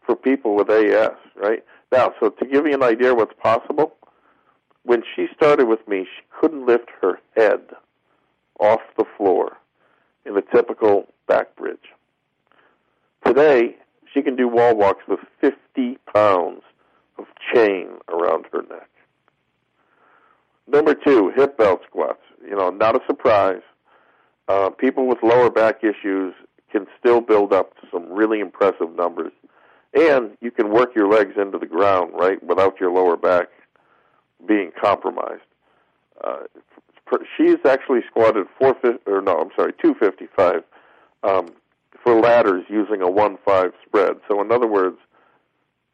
[0.05, 1.63] for people with AS, right?
[1.91, 3.93] Now, so to give you an idea what's possible,
[4.83, 7.61] when she started with me, she couldn't lift her head
[8.59, 9.57] off the floor
[10.25, 11.77] in a typical back bridge.
[13.25, 13.75] Today,
[14.13, 16.61] she can do wall walks with 50 pounds
[17.17, 18.89] of chain around her neck.
[20.67, 22.21] Number two, hip belt squats.
[22.43, 23.61] You know, not a surprise.
[24.47, 26.33] Uh, people with lower back issues
[26.71, 29.31] can still build up to some really impressive numbers.
[29.95, 33.47] And you can work your legs into the ground, right, without your lower back
[34.45, 35.41] being compromised.
[36.21, 36.43] Uh,
[37.37, 38.75] she's actually squatted four
[39.05, 40.63] or no, I'm sorry, two fifty five
[41.23, 41.53] um,
[42.03, 44.17] for ladders using a one five spread.
[44.27, 44.97] So in other words,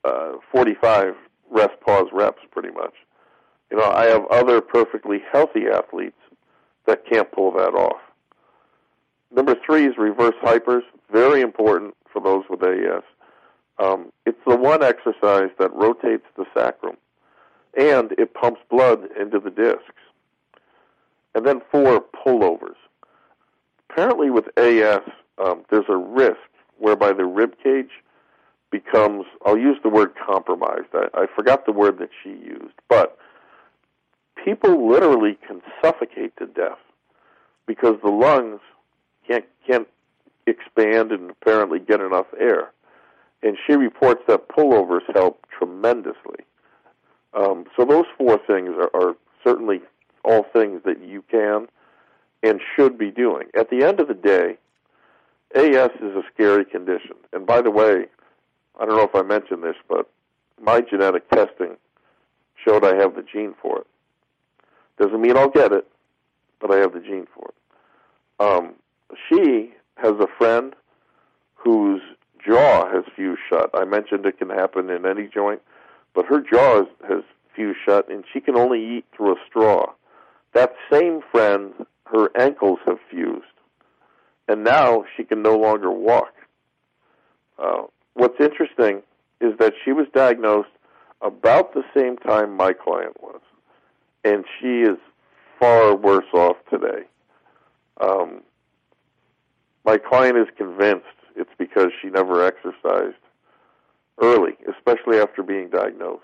[0.03, 1.13] uh, forty five
[1.51, 2.93] rest pause reps, pretty much.
[3.69, 6.17] You know, I have other perfectly healthy athletes
[6.85, 8.01] that can't pull that off.
[9.33, 10.81] Number three is reverse hypers,
[11.11, 13.03] very important for those with AS.
[13.81, 16.97] Um, it's the one exercise that rotates the sacrum
[17.75, 19.81] and it pumps blood into the discs.
[21.33, 22.75] And then four, pullovers.
[23.89, 25.01] Apparently, with AS,
[25.43, 26.37] um, there's a risk
[26.77, 27.89] whereby the rib cage
[28.69, 30.87] becomes, I'll use the word compromised.
[30.93, 33.17] I, I forgot the word that she used, but
[34.43, 36.79] people literally can suffocate to death
[37.65, 38.59] because the lungs
[39.27, 39.87] can't, can't
[40.45, 42.71] expand and apparently get enough air.
[43.43, 46.45] And she reports that pullovers help tremendously.
[47.33, 49.81] Um, so those four things are, are certainly
[50.23, 51.67] all things that you can
[52.43, 53.47] and should be doing.
[53.57, 54.57] At the end of the day,
[55.55, 57.15] AS is a scary condition.
[57.33, 58.05] And by the way,
[58.79, 60.09] I don't know if I mentioned this, but
[60.61, 61.77] my genetic testing
[62.63, 63.87] showed I have the gene for it.
[64.99, 65.87] Doesn't mean I'll get it,
[66.59, 67.55] but I have the gene for it.
[68.39, 68.73] Um,
[69.29, 70.75] she has a friend
[71.55, 72.01] whose
[72.45, 73.69] jaw has fused shut.
[73.73, 75.61] I mentioned it can happen in any joint
[76.13, 77.23] but her jaw has
[77.55, 79.93] fused shut and she can only eat through a straw.
[80.53, 81.73] That same friend,
[82.05, 83.45] her ankles have fused,
[84.47, 86.33] and now she can no longer walk.
[87.57, 87.83] Uh,
[88.15, 89.01] what's interesting
[89.39, 90.69] is that she was diagnosed
[91.21, 93.39] about the same time my client was,
[94.25, 94.97] and she is
[95.59, 97.03] far worse off today.
[98.01, 98.41] Um,
[99.85, 103.15] my client is convinced it's because she never exercised
[104.21, 106.23] early, especially after being diagnosed.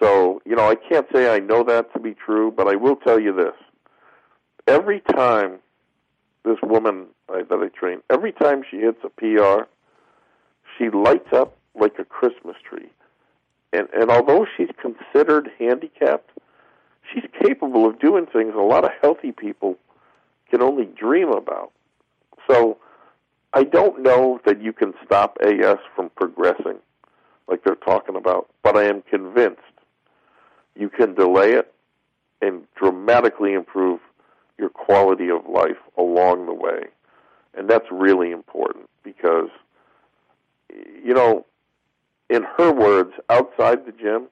[0.00, 2.96] So, you know, I can't say I know that to be true, but I will
[2.96, 3.54] tell you this.
[4.66, 5.58] Every time
[6.44, 9.64] this woman I, that I train, every time she hits a PR,
[10.76, 12.90] she lights up like a Christmas tree.
[13.72, 16.30] And, and although she's considered handicapped,
[17.12, 19.76] she's capable of doing things a lot of healthy people
[20.50, 21.72] can only dream about.
[22.50, 22.76] So,
[23.54, 26.78] I don't know that you can stop AS from progressing
[27.48, 29.60] like they're talking about, but I am convinced
[30.74, 31.72] you can delay it
[32.40, 34.00] and dramatically improve
[34.58, 36.84] your quality of life along the way.
[37.54, 39.50] And that's really important because,
[40.70, 41.44] you know,
[42.30, 44.28] in her words, outside the gym,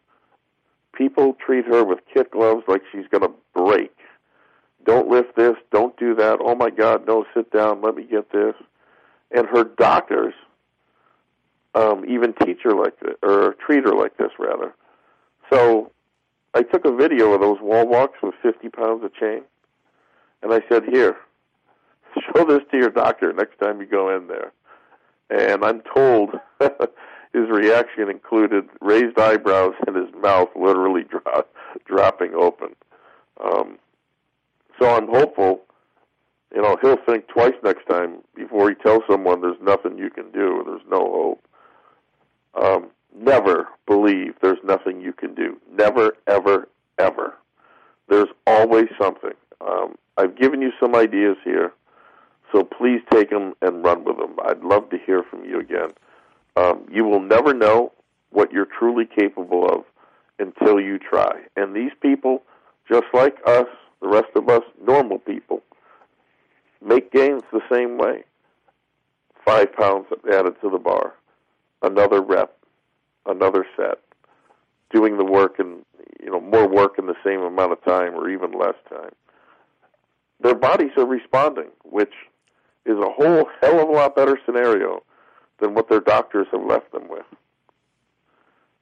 [0.94, 3.94] people treat her with kit gloves like she's going to break.
[4.86, 6.38] Don't lift this, don't do that.
[6.40, 8.54] Oh my God, no, sit down, let me get this
[9.30, 10.34] and her doctors
[11.74, 14.74] um, even teach her like this, or treat her like this, rather.
[15.52, 15.92] So
[16.54, 19.42] I took a video of those wall walks with 50 pounds of chain,
[20.42, 21.16] and I said, "Here,
[22.34, 24.52] show this to your doctor next time you go in there."
[25.30, 31.46] And I'm told his reaction included raised eyebrows and his mouth literally dro-
[31.86, 32.74] dropping open.
[33.42, 33.78] Um,
[34.80, 35.62] so I'm hopeful
[36.54, 40.30] you know, he'll think twice next time before he tells someone there's nothing you can
[40.32, 41.44] do, there's no hope.
[42.54, 45.58] Um, never believe there's nothing you can do.
[45.72, 47.34] Never, ever, ever.
[48.08, 49.34] There's always something.
[49.60, 51.72] Um, I've given you some ideas here,
[52.52, 54.36] so please take them and run with them.
[54.44, 55.90] I'd love to hear from you again.
[56.56, 57.92] Um, you will never know
[58.30, 59.84] what you're truly capable of
[60.40, 61.42] until you try.
[61.56, 62.42] And these people,
[62.90, 63.66] just like us,
[64.02, 65.62] the rest of us, normal people,
[66.82, 68.24] Make gains the same way.
[69.44, 71.14] Five pounds added to the bar,
[71.82, 72.56] another rep,
[73.26, 73.98] another set,
[74.92, 75.84] doing the work and
[76.22, 79.10] you know more work in the same amount of time or even less time.
[80.40, 82.12] Their bodies are responding, which
[82.86, 85.02] is a whole hell of a lot better scenario
[85.60, 87.26] than what their doctors have left them with.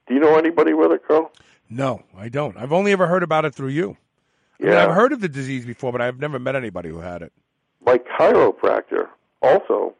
[0.07, 1.33] Do you know anybody with it, Carl?
[1.69, 2.57] No, I don't.
[2.57, 3.97] I've only ever heard about it through you.
[4.61, 4.85] I mean, Yeah.
[4.87, 7.33] I've heard of the disease before, but I've never met anybody who had it.
[7.89, 9.09] My chiropractor
[9.41, 9.95] also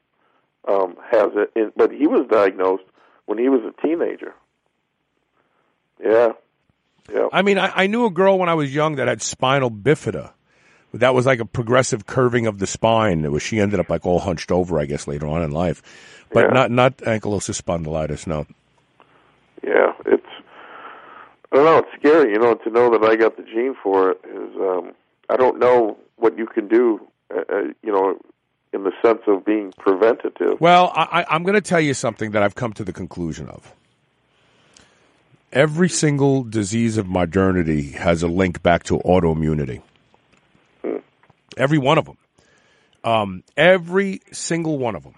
[0.67, 2.83] um, has it, in, but he was diagnosed
[3.25, 4.35] when he was a teenager.
[5.99, 6.33] Yeah,
[7.11, 7.29] yeah.
[7.33, 10.33] I mean, I, I knew a girl when I was young that had spinal bifida.
[10.93, 13.25] That was like a progressive curving of the spine.
[13.25, 15.83] It was she ended up like all hunched over, I guess, later on in life,
[16.31, 16.53] but Yeah.
[16.53, 18.27] not not ankylosing spondylitis.
[18.27, 18.45] No.
[19.63, 20.27] Yeah, it's
[21.53, 21.79] I don't know.
[21.79, 24.21] It's scary, you know, to know that I got the gene for it.
[24.27, 24.93] Is um,
[25.31, 27.01] I don't know what you can do,
[27.35, 28.19] uh, uh, you know,
[28.73, 30.61] in the sense of being preventative.
[30.61, 33.73] Well, I, I'm going to tell you something that I've come to the conclusion of.
[35.53, 39.81] Every single disease of modernity has a link back to autoimmunity.
[41.57, 42.19] Every one of them.
[43.03, 45.15] Um, every single one of them.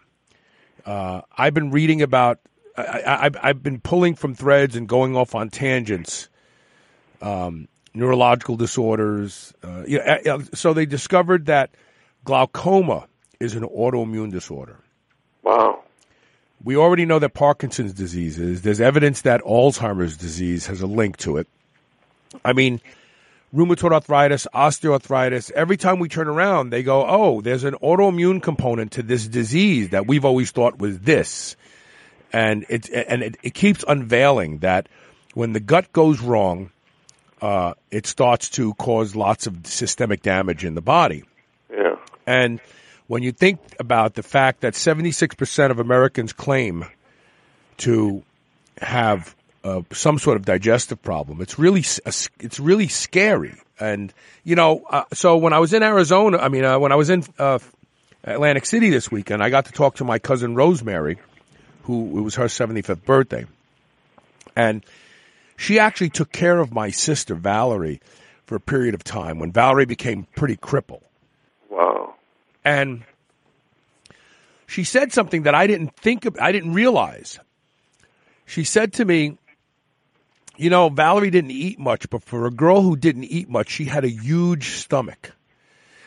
[0.86, 2.38] Uh, I've been reading about.
[2.76, 6.28] I, I, I've- I've been pulling from threads and going off on tangents.
[7.20, 9.52] Um, neurological disorders.
[9.62, 11.70] Uh, yeah, uh, uh, so they discovered that
[12.24, 13.06] glaucoma
[13.38, 14.76] is an autoimmune disorder.
[15.42, 15.82] Wow.
[16.62, 18.62] We already know that Parkinson's disease is.
[18.62, 21.46] There's evidence that Alzheimer's disease has a link to it.
[22.44, 22.80] I mean,
[23.54, 28.92] rheumatoid arthritis, osteoarthritis, every time we turn around, they go, oh, there's an autoimmune component
[28.92, 31.56] to this disease that we've always thought was this.
[32.32, 34.88] And it, and it, it keeps unveiling that
[35.34, 36.70] when the gut goes wrong,
[37.40, 41.24] uh, it starts to cause lots of systemic damage in the body.
[42.30, 42.60] And
[43.08, 46.84] when you think about the fact that 76% of Americans claim
[47.78, 48.22] to
[48.80, 53.54] have uh, some sort of digestive problem, it's really it's really scary.
[53.80, 54.14] And
[54.44, 57.10] you know, uh, so when I was in Arizona, I mean, uh, when I was
[57.10, 57.58] in uh,
[58.22, 61.18] Atlantic City this weekend, I got to talk to my cousin Rosemary,
[61.82, 63.44] who it was her 75th birthday,
[64.54, 64.86] and
[65.56, 68.00] she actually took care of my sister Valerie
[68.46, 71.02] for a period of time when Valerie became pretty crippled.
[71.70, 72.09] Wow.
[72.64, 73.04] And
[74.66, 77.38] she said something that I didn't think of, I didn't realize.
[78.46, 79.38] She said to me,
[80.56, 83.86] you know, Valerie didn't eat much, but for a girl who didn't eat much, she
[83.86, 85.32] had a huge stomach.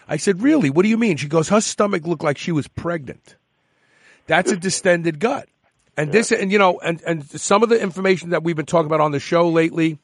[0.07, 0.69] I said, really?
[0.69, 1.17] What do you mean?
[1.17, 3.35] She goes, her stomach looked like she was pregnant.
[4.27, 5.49] That's a distended gut.
[5.97, 8.87] And this, and you know, and, and some of the information that we've been talking
[8.87, 9.97] about on the show lately,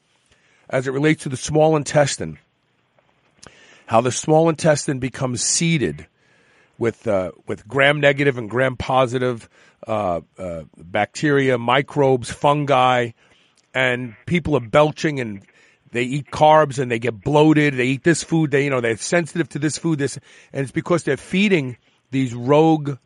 [0.68, 2.38] as it relates to the small intestine,
[3.86, 6.06] how the small intestine becomes seeded
[6.80, 9.48] with uh, with gram negative and gram positive
[9.86, 13.10] uh, uh, bacteria, microbes, fungi,
[13.72, 15.42] and people are belching and
[15.92, 17.74] they eat carbs and they get bloated.
[17.74, 18.50] They eat this food.
[18.50, 19.98] They you know they're sensitive to this food.
[19.98, 20.18] This
[20.52, 21.76] and it's because they're feeding
[22.10, 22.96] these rogue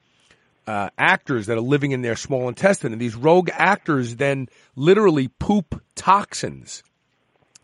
[0.67, 5.29] uh, actors that are living in their small intestine, and these rogue actors then literally
[5.29, 6.85] poop toxins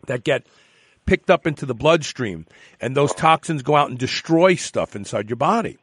[0.07, 0.45] that get
[1.05, 2.45] picked up into the bloodstream,
[2.81, 5.77] and those toxins go out and destroy stuff inside your body.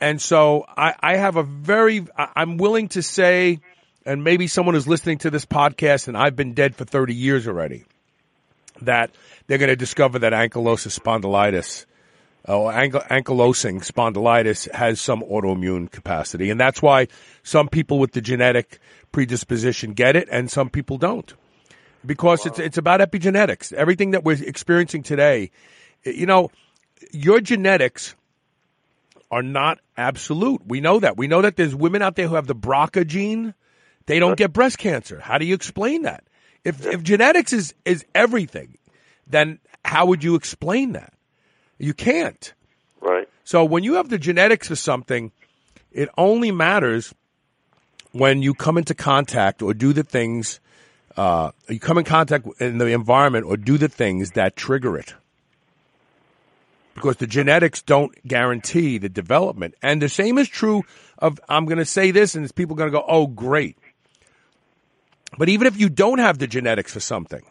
[0.00, 3.60] And so I, I have a very, I'm willing to say,
[4.06, 7.46] and maybe someone is listening to this podcast, and I've been dead for 30 years
[7.46, 7.84] already,
[8.80, 9.10] that
[9.46, 11.84] they're going to discover that ankylosing spondylitis
[12.48, 16.50] or ankle, ankylosing spondylitis has some autoimmune capacity.
[16.50, 17.08] And that's why
[17.42, 18.78] some people with the genetic
[19.12, 21.32] predisposition get it and some people don't.
[22.06, 23.74] Because it's, it's about epigenetics.
[23.74, 25.50] Everything that we're experiencing today,
[26.02, 26.50] you know,
[27.12, 28.14] your genetics
[29.30, 30.66] are not absolute.
[30.66, 31.16] We know that.
[31.16, 33.54] We know that there's women out there who have the BRCA gene.
[34.06, 35.20] They don't get breast cancer.
[35.20, 36.24] How do you explain that?
[36.64, 38.76] If, if genetics is, is everything,
[39.26, 41.12] then how would you explain that?
[41.78, 42.52] You can't.
[43.00, 43.28] Right.
[43.44, 45.32] So when you have the genetics for something,
[45.92, 47.14] it only matters
[48.12, 50.60] when you come into contact or do the things,
[51.16, 55.14] uh, you come in contact in the environment or do the things that trigger it.
[57.00, 59.74] Because the genetics don't guarantee the development.
[59.80, 60.82] And the same is true
[61.18, 63.78] of, I'm going to say this and people are going to go, oh, great.
[65.38, 67.42] But even if you don't have the genetics for something,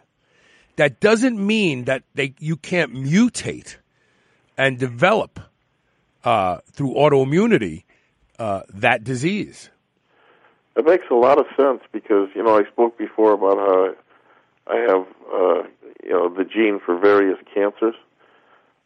[0.75, 3.77] that doesn't mean that they, you can't mutate
[4.55, 5.39] and develop
[6.23, 7.85] uh, through autoimmunity
[8.37, 9.71] uh, that disease.
[10.75, 13.95] It makes a lot of sense because you know I spoke before about how
[14.67, 15.63] I have uh,
[16.03, 17.95] you know the gene for various cancers.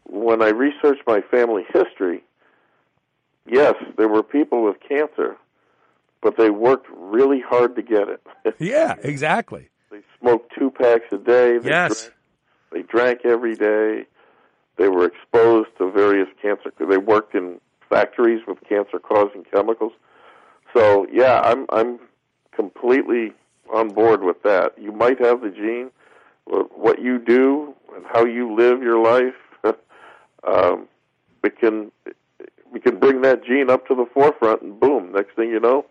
[0.06, 2.24] When I researched my family history,
[3.50, 5.38] yes, there were people with cancer,
[6.22, 8.22] but they worked really hard to get it.
[8.60, 9.70] Yeah, exactly.
[9.90, 11.58] they smoked two packs a day.
[11.58, 12.02] They Yes.
[12.04, 12.14] drank,
[12.72, 14.06] they drank every day.
[14.78, 16.72] They were exposed to various cancer.
[16.80, 19.94] They worked in factories with cancer-causing chemicals.
[20.76, 22.00] So yeah, I'm I'm
[22.56, 23.34] completely
[23.74, 24.74] on board with that.
[24.80, 25.92] You might have the gene,
[26.48, 29.36] but what you do and how you live your life,
[30.46, 30.88] um,
[31.44, 31.92] we can
[32.72, 35.86] we can bring that gene up to the forefront, and boom, next thing you know,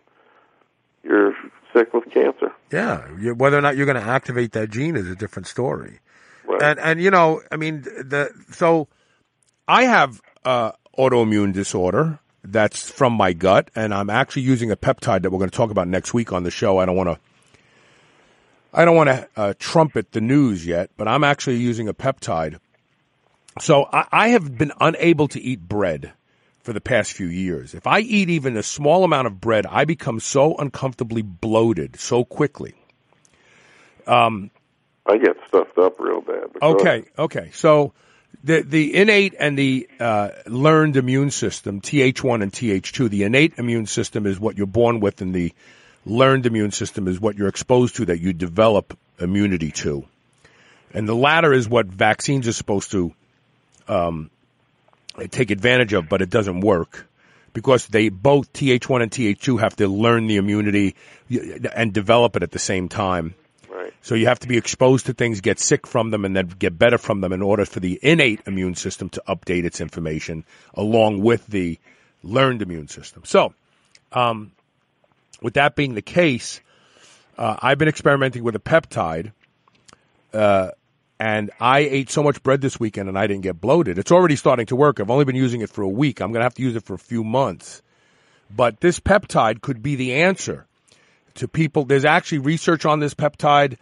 [1.03, 1.33] you're
[1.73, 2.51] sick with cancer.
[2.71, 2.99] Yeah,
[3.33, 5.99] whether or not you're going to activate that gene is a different story.
[6.45, 6.61] Right.
[6.61, 8.87] And and you know, I mean, the so
[9.67, 15.21] I have uh, autoimmune disorder that's from my gut, and I'm actually using a peptide
[15.21, 16.77] that we're going to talk about next week on the show.
[16.77, 17.19] I don't want to.
[18.75, 22.59] I don't want to uh, trumpet the news yet, but I'm actually using a peptide.
[23.59, 26.13] So I, I have been unable to eat bread
[26.63, 27.73] for the past few years.
[27.73, 32.23] If I eat even a small amount of bread, I become so uncomfortably bloated so
[32.23, 32.73] quickly.
[34.07, 34.49] Um,
[35.05, 36.49] I get stuffed up real bad.
[36.61, 37.51] Okay, okay.
[37.53, 37.93] So
[38.43, 43.09] the the innate and the uh, learned immune system, Th1 and Th2.
[43.09, 45.53] The innate immune system is what you're born with, and the
[46.05, 50.05] learned immune system is what you're exposed to that you develop immunity to.
[50.93, 53.13] And the latter is what vaccines are supposed to
[53.87, 54.29] um,
[55.31, 57.07] take advantage of, but it doesn't work
[57.53, 60.95] because they both Th1 and Th2 have to learn the immunity
[61.75, 63.35] and develop it at the same time.
[63.69, 63.93] Right.
[64.01, 66.77] So you have to be exposed to things, get sick from them, and then get
[66.77, 71.21] better from them in order for the innate immune system to update its information along
[71.21, 71.79] with the
[72.23, 73.23] learned immune system.
[73.25, 73.53] So,
[74.11, 74.51] um,
[75.41, 76.61] with that being the case,
[77.37, 79.31] uh, I've been experimenting with a peptide,
[80.33, 80.71] uh,
[81.23, 83.97] and I ate so much bread this weekend and I didn't get bloated.
[83.97, 84.99] It's already starting to work.
[84.99, 86.19] I've only been using it for a week.
[86.19, 87.81] I'm going to have to use it for a few months.
[88.53, 90.65] But this peptide could be the answer
[91.35, 91.85] to people.
[91.85, 93.77] There's actually research on this peptide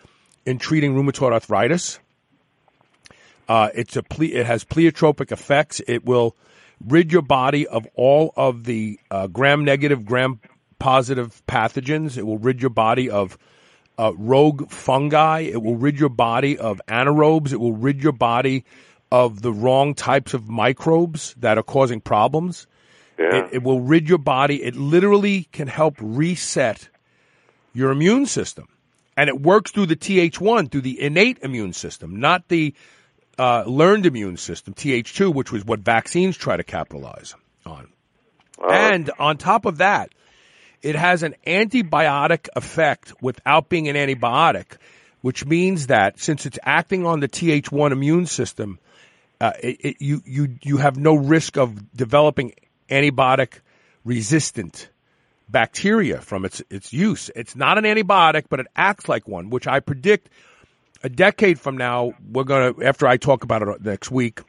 [0.45, 1.97] in treating rheumatoid arthritis.
[3.49, 5.81] Uh, it's a ple- it has pleiotropic effects.
[5.87, 6.35] It will
[6.87, 10.39] rid your body of all of the uh, gram negative, gram
[10.77, 12.19] positive pathogens.
[12.19, 13.39] It will rid your body of
[13.97, 15.41] uh, rogue fungi.
[15.41, 17.51] It will rid your body of anaerobes.
[17.51, 18.65] It will rid your body
[19.11, 22.67] of the wrong types of microbes that are causing problems.
[23.19, 23.35] Yeah.
[23.35, 24.63] It, it will rid your body.
[24.63, 26.89] It literally can help reset
[27.73, 28.67] your immune system.
[29.17, 32.73] And it works through the Th1, through the innate immune system, not the
[33.37, 37.35] uh, learned immune system, Th2, which was what vaccines try to capitalize
[37.65, 37.89] on.
[38.69, 40.11] And on top of that,
[40.81, 44.77] it has an antibiotic effect without being an antibiotic,
[45.21, 48.79] which means that since it's acting on the Th1 immune system,
[49.39, 52.53] uh, it, it, you, you, you have no risk of developing
[52.89, 53.59] antibiotic
[54.03, 54.89] resistant
[55.49, 57.29] bacteria from its, its use.
[57.35, 60.29] It's not an antibiotic, but it acts like one, which I predict
[61.03, 64.41] a decade from now, we're going to, after I talk about it next week,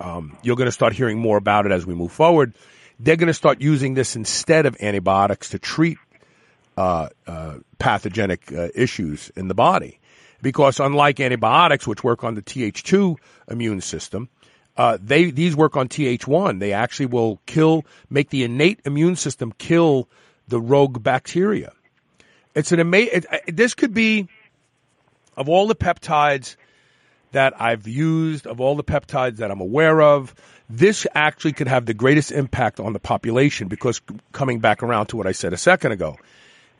[0.00, 2.54] um, you're going to start hearing more about it as we move forward.
[3.02, 5.96] They're going to start using this instead of antibiotics to treat
[6.76, 9.98] uh, uh, pathogenic uh, issues in the body.
[10.42, 13.16] Because unlike antibiotics, which work on the Th2
[13.48, 14.28] immune system,
[14.76, 16.60] uh, they these work on Th1.
[16.60, 20.08] They actually will kill, make the innate immune system kill
[20.48, 21.72] the rogue bacteria.
[22.54, 23.24] It's an amazing.
[23.30, 24.28] It, this could be
[25.36, 26.56] of all the peptides
[27.32, 30.34] that I've used, of all the peptides that I'm aware of,
[30.70, 34.00] this actually could have the greatest impact on the population because
[34.32, 36.16] coming back around to what I said a second ago,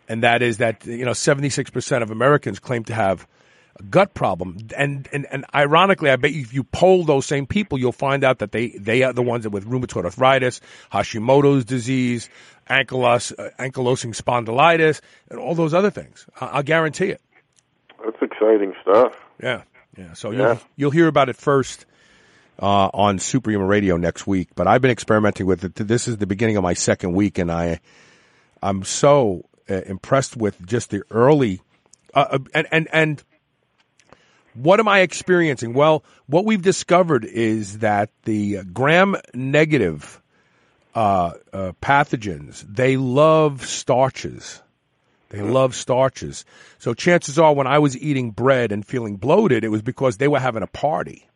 [0.09, 3.27] and that is that, you know, 76% of Americans claim to have
[3.79, 4.59] a gut problem.
[4.77, 8.39] And, and, and ironically, I bet if you poll those same people, you'll find out
[8.39, 10.61] that they, they are the ones that with rheumatoid arthritis,
[10.93, 12.29] Hashimoto's disease,
[12.69, 16.27] ankylos, uh, ankylosing spondylitis, and all those other things.
[16.41, 17.21] I, I'll guarantee it.
[18.05, 19.15] That's exciting stuff.
[19.43, 19.63] Yeah,
[19.97, 20.13] yeah.
[20.15, 20.39] So Yeah.
[20.39, 21.87] you'll you'll hear about it first
[22.61, 24.51] uh, on Superhuman Radio next week.
[24.55, 25.75] But I've been experimenting with it.
[25.75, 27.81] This is the beginning of my second week, and I
[28.63, 31.61] I'm so uh, impressed with just the early
[32.15, 33.25] uh, uh, and and and
[34.55, 35.73] what am I experiencing?
[35.73, 40.21] Well, what we've discovered is that the gram negative
[40.95, 44.61] uh, uh, pathogens they love starches.
[45.31, 46.45] They love starches.
[46.79, 50.27] So chances are when I was eating bread and feeling bloated, it was because they
[50.27, 51.29] were having a party.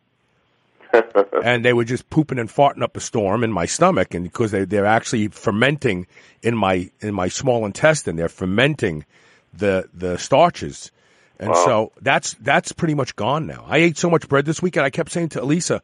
[1.43, 4.51] and they were just pooping and farting up a storm in my stomach and because
[4.51, 6.07] they, they're actually fermenting
[6.41, 8.15] in my in my small intestine.
[8.15, 9.05] They're fermenting
[9.53, 10.91] the the starches.
[11.39, 11.65] And Wow.
[11.65, 13.65] so that's that's pretty much gone now.
[13.67, 14.85] I ate so much bread this weekend.
[14.85, 15.81] I kept saying to Elisa,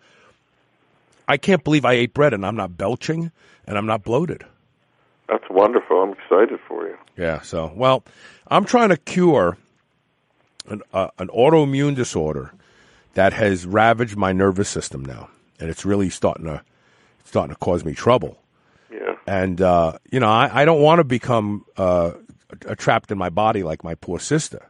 [1.27, 3.31] I can't believe I ate bread and I'm not belching
[3.67, 4.45] and I'm not bloated.
[5.27, 6.01] That's wonderful.
[6.01, 6.97] I'm excited for you.
[7.17, 7.41] Yeah.
[7.41, 8.03] So, well,
[8.47, 9.57] I'm trying to cure
[10.67, 12.53] an uh, an autoimmune disorder
[13.13, 16.61] that has ravaged my nervous system now, and it's really starting to
[17.23, 18.37] starting to cause me trouble.
[18.91, 19.15] Yeah.
[19.27, 22.11] And uh, you know, I, I don't want to become uh,
[22.77, 24.67] trapped in my body like my poor sister.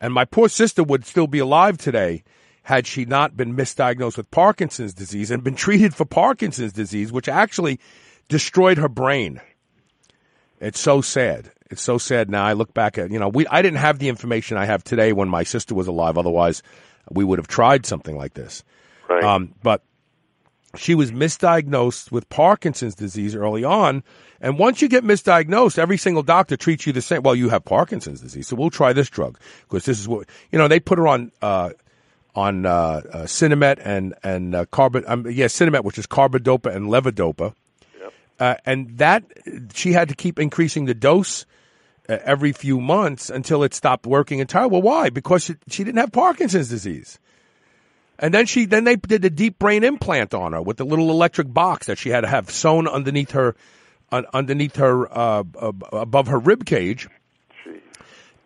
[0.00, 2.22] And my poor sister would still be alive today
[2.62, 7.28] had she not been misdiagnosed with Parkinson's disease and been treated for Parkinson's disease, which
[7.28, 7.80] actually
[8.28, 9.40] destroyed her brain.
[10.60, 11.52] It's so sad.
[11.70, 12.44] It's so sad now.
[12.44, 15.12] I look back at, you know, we, I didn't have the information I have today
[15.12, 16.18] when my sister was alive.
[16.18, 16.62] Otherwise,
[17.10, 18.64] we would have tried something like this.
[19.08, 19.22] Right.
[19.22, 19.82] Um, but
[20.76, 24.02] she was misdiagnosed with Parkinson's disease early on.
[24.40, 27.22] And once you get misdiagnosed, every single doctor treats you the same.
[27.22, 30.58] Well, you have Parkinson's disease, so we'll try this drug because this is what you
[30.58, 30.68] know.
[30.68, 31.70] They put her on uh,
[32.34, 35.04] on uh, uh, Sinemet and and uh, carbon.
[35.06, 37.54] Um, yeah, Sinemet, which is carbidopa and levodopa,
[38.38, 39.24] uh, and that
[39.72, 41.46] she had to keep increasing the dose
[42.08, 44.70] every few months until it stopped working entirely.
[44.70, 45.10] Well, why?
[45.10, 47.18] Because she, she didn't have Parkinson's disease.
[48.18, 51.10] And then she then they did a deep brain implant on her with the little
[51.10, 53.54] electric box that she had to have sewn underneath her
[54.10, 57.08] uh, underneath her uh, uh, above her rib cage.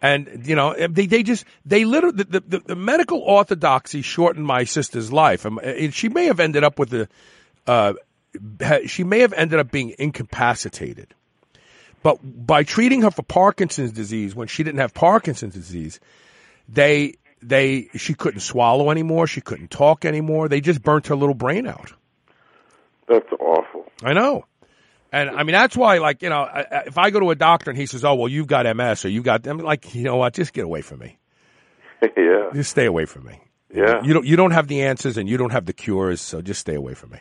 [0.03, 4.65] And you know they they just they literally the, the, the medical orthodoxy shortened my
[4.65, 5.47] sister's life.
[5.47, 7.09] Um, it, she may have ended up with the
[7.67, 7.93] uh,
[8.87, 11.15] she may have ended up being incapacitated.
[12.03, 16.01] But by treating her for Parkinson's disease when she didn't have Parkinson's disease,
[16.69, 19.27] they they she couldn't swallow anymore.
[19.27, 20.49] She couldn't talk anymore.
[20.49, 21.93] They just burnt her little brain out.
[23.09, 23.87] That's awful.
[24.03, 24.45] I know.
[25.13, 26.49] And I mean, that's why, like, you know,
[26.87, 29.09] if I go to a doctor and he says, "Oh, well, you've got MS or
[29.09, 30.35] you got," I'm like, you know what?
[30.35, 31.19] Just get away from me.
[32.17, 32.51] yeah.
[32.55, 33.41] Just stay away from me.
[33.75, 34.03] Yeah.
[34.03, 34.25] You don't.
[34.25, 36.95] You don't have the answers and you don't have the cures, so just stay away
[36.95, 37.19] from me.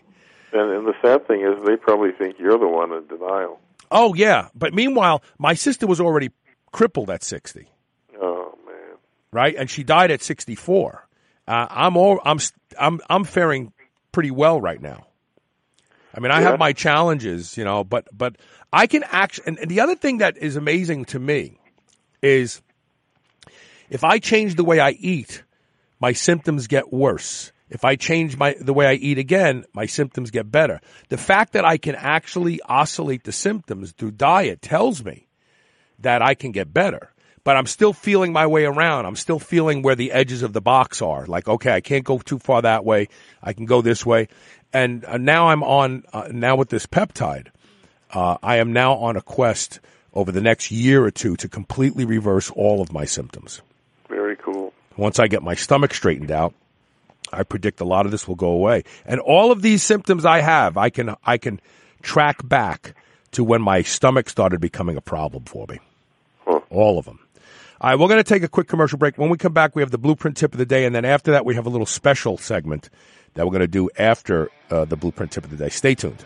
[0.53, 3.59] And, and the sad thing is, they probably think you're the one in denial.
[3.91, 6.29] Oh yeah, but meanwhile, my sister was already
[6.71, 7.67] crippled at sixty.
[8.21, 8.97] Oh man.
[9.31, 11.07] Right, and she died at sixty-four.
[11.47, 12.19] Uh, I'm all.
[12.23, 12.39] I'm.
[12.79, 12.99] I'm.
[13.09, 13.73] I'm faring
[14.11, 15.07] pretty well right now.
[16.15, 16.51] I mean, I Yeah.
[16.51, 18.35] have my challenges, you know, but but
[18.71, 19.47] I can actually.
[19.47, 21.59] And, and the other thing that is amazing to me
[22.21, 22.61] is
[23.89, 25.43] if I change the way I eat,
[25.99, 27.51] my symptoms get worse.
[27.69, 30.81] If I change my the way I eat again, my symptoms get better.
[31.09, 35.27] The fact that I can actually oscillate the symptoms through diet tells me
[35.99, 37.11] that I can get better.
[37.43, 39.05] But I'm still feeling my way around.
[39.05, 41.25] I'm still feeling where the edges of the box are.
[41.25, 43.07] Like, okay, I can't go too far that way.
[43.41, 44.27] I can go this way.
[44.73, 47.47] And uh, now I'm on, uh, now with this peptide,
[48.13, 49.79] uh, I am now on a quest
[50.13, 53.61] over the next year or two to completely reverse all of my symptoms.
[54.09, 54.73] Very cool.
[54.97, 56.53] Once I get my stomach straightened out,
[57.31, 58.83] I predict a lot of this will go away.
[59.05, 61.59] And all of these symptoms I have, I can I can
[62.01, 62.95] track back
[63.31, 65.79] to when my stomach started becoming a problem for me.
[66.69, 67.19] All of them.
[67.81, 69.17] All right, we're going to take a quick commercial break.
[69.17, 71.31] When we come back, we have the blueprint tip of the day, and then after
[71.31, 72.89] that, we have a little special segment
[73.35, 75.69] that we're going to do after uh, the blueprint tip of the day.
[75.69, 76.25] Stay tuned.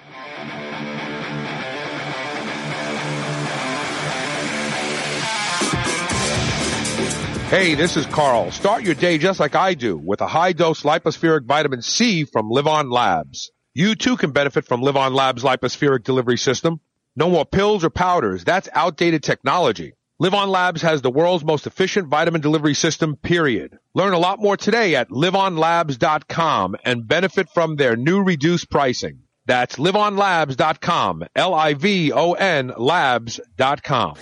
[7.54, 8.50] Hey, this is Carl.
[8.50, 12.50] Start your day just like I do with a high dose lipospheric vitamin C from
[12.50, 13.52] LivOn Labs.
[13.76, 16.80] You too can benefit from LivOn Labs lipospheric delivery system.
[17.16, 18.44] No more pills or powders.
[18.44, 19.94] That's outdated technology.
[20.20, 23.78] LivOn Labs has the world's most efficient vitamin delivery system, period.
[23.94, 29.20] Learn a lot more today at livonlabs.com and benefit from their new reduced pricing.
[29.46, 31.26] That's livonlabs.com.
[31.36, 34.16] L-I-V-O-N labs.com.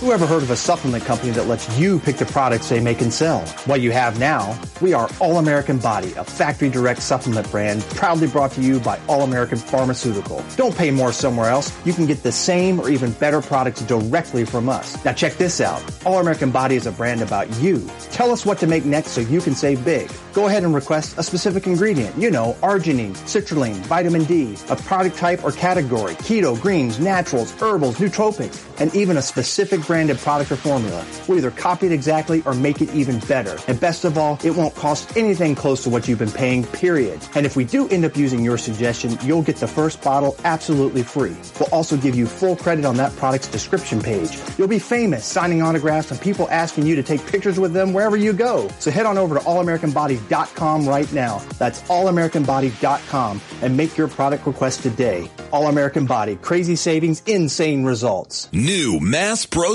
[0.00, 3.02] Who ever heard of a supplement company that lets you pick the products they make
[3.02, 3.40] and sell?
[3.66, 8.26] What you have now, we are All American Body, a factory direct supplement brand proudly
[8.26, 10.42] brought to you by All American Pharmaceutical.
[10.56, 11.70] Don't pay more somewhere else.
[11.84, 15.04] You can get the same or even better products directly from us.
[15.04, 15.84] Now check this out.
[16.06, 17.86] All American Body is a brand about you.
[18.10, 20.10] Tell us what to make next so you can save big.
[20.32, 22.16] Go ahead and request a specific ingredient.
[22.16, 27.96] You know, arginine, citrulline, vitamin D, a product type or category, keto, greens, naturals, herbals,
[27.96, 31.04] nootropics, and even a specific branded product or formula.
[31.26, 33.58] We'll either copy it exactly or make it even better.
[33.66, 37.20] And best of all, it won't cost anything close to what you've been paying, period.
[37.34, 41.02] And if we do end up using your suggestion, you'll get the first bottle absolutely
[41.02, 41.36] free.
[41.58, 44.38] We'll also give you full credit on that product's description page.
[44.58, 48.16] You'll be famous signing autographs and people asking you to take pictures with them wherever
[48.16, 48.70] you go.
[48.78, 51.38] So head on over to allamericanbody.com right now.
[51.58, 55.28] That's allamericanbody.com and make your product request today.
[55.52, 58.48] All American Body, crazy savings, insane results.
[58.52, 59.74] New Mass Pro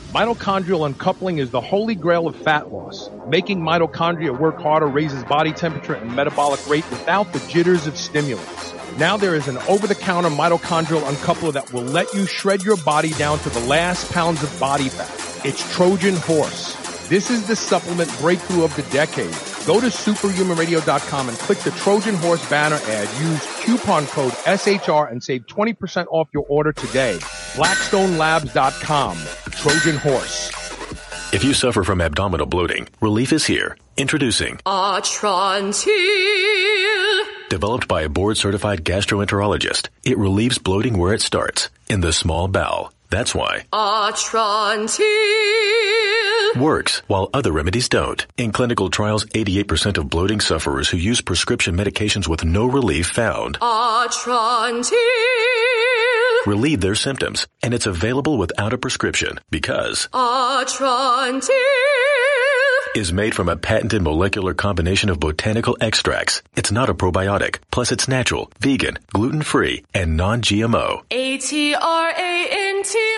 [0.11, 3.09] Mitochondrial uncoupling is the holy grail of fat loss.
[3.29, 8.73] Making mitochondria work harder raises body temperature and metabolic rate without the jitters of stimulants.
[8.97, 13.39] Now there is an over-the-counter mitochondrial uncoupler that will let you shred your body down
[13.39, 15.45] to the last pounds of body fat.
[15.45, 16.75] It's Trojan Horse.
[17.07, 19.33] This is the supplement breakthrough of the decade.
[19.65, 23.07] Go to superhumanradio.com and click the Trojan Horse banner ad.
[23.21, 27.17] Use coupon code SHR and save 20% off your order today.
[27.53, 29.17] BlackstoneLabs.com.
[29.51, 30.49] Trojan Horse.
[31.33, 33.77] If you suffer from abdominal bloating, relief is here.
[33.97, 35.87] Introducing Atrantil.
[37.49, 42.47] Developed by a board certified gastroenterologist, it relieves bloating where it starts, in the small
[42.47, 42.91] bowel.
[43.09, 43.65] That's why.
[43.71, 45.01] Atrantil.
[46.57, 48.25] Works, while other remedies don't.
[48.37, 53.57] In clinical trials, 88% of bloating sufferers who use prescription medications with no relief found
[53.61, 54.91] Atrantil.
[56.45, 61.47] relieve their symptoms, and it's available without a prescription because Atrantil.
[62.95, 66.41] is made from a patented molecular combination of botanical extracts.
[66.57, 67.59] It's not a probiotic.
[67.71, 71.03] Plus, it's natural, vegan, gluten-free, and non-GMO.
[71.11, 73.10] A-T-R-A-N-T-I-L.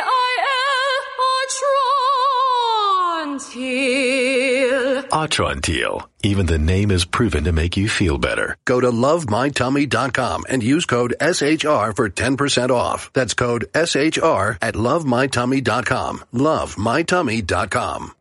[5.13, 5.53] Atrantil.
[5.63, 6.07] Atrantil.
[6.23, 8.57] Even the name is proven to make you feel better.
[8.65, 13.11] Go to lovemytummy.com and use code SHR for 10% off.
[13.13, 16.23] That's code SHR at lovemytummy.com.
[16.33, 18.11] Lovemytummy.com.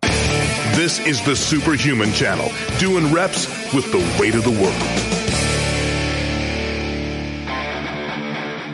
[0.76, 5.12] This is the Superhuman Channel, doing reps with the weight of the world.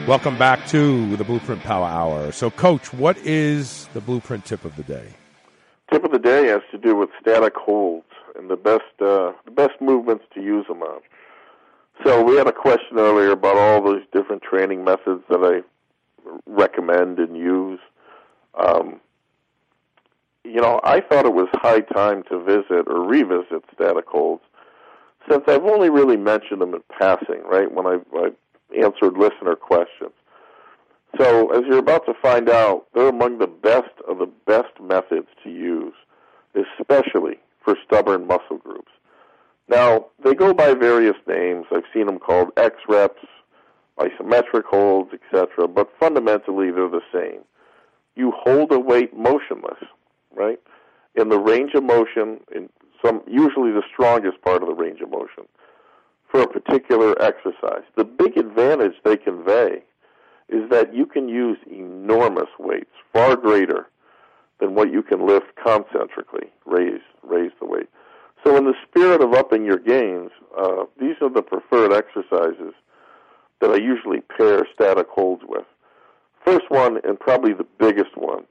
[0.09, 2.33] Welcome back to the Blueprint Power Hour.
[2.33, 5.15] So, Coach, what is the blueprint tip of the day?
[5.91, 8.08] Tip of the day has to do with static holds
[8.39, 11.01] and the best uh, the best movements to use them on.
[12.05, 15.63] So we had a question earlier about all those different training methods that I
[16.47, 17.81] recommend and use.
[18.55, 19.01] Um,
[20.45, 24.43] you know, I thought it was high time to visit or revisit static holds
[25.29, 28.31] since I've only really mentioned them in passing, right, when I, I
[28.75, 30.13] answered listener questions.
[31.21, 35.27] So, as you're about to find out, they're among the best of the best methods
[35.43, 35.95] to use,
[36.55, 38.91] especially for stubborn muscle groups.
[39.69, 41.67] Now, they go by various names.
[41.71, 43.23] I've seen them called X reps,
[43.99, 47.41] isometric holds, etc., but fundamentally they're the same.
[48.17, 49.85] You hold a weight motionless,
[50.35, 50.59] right?
[51.15, 52.71] In the range of motion, in
[53.05, 55.45] some usually the strongest part of the range of motion
[56.31, 57.83] for a particular exercise.
[57.97, 59.83] The big advantage they convey
[60.49, 63.89] is that you can use enormous weights, far greater
[64.61, 67.89] than what you can lift concentrically, raise raise the weight.
[68.45, 72.75] So, in the spirit of upping your gains, uh, these are the preferred exercises
[73.61, 75.65] that I usually pair static holds with.
[76.45, 78.45] First one, and probably the biggest one,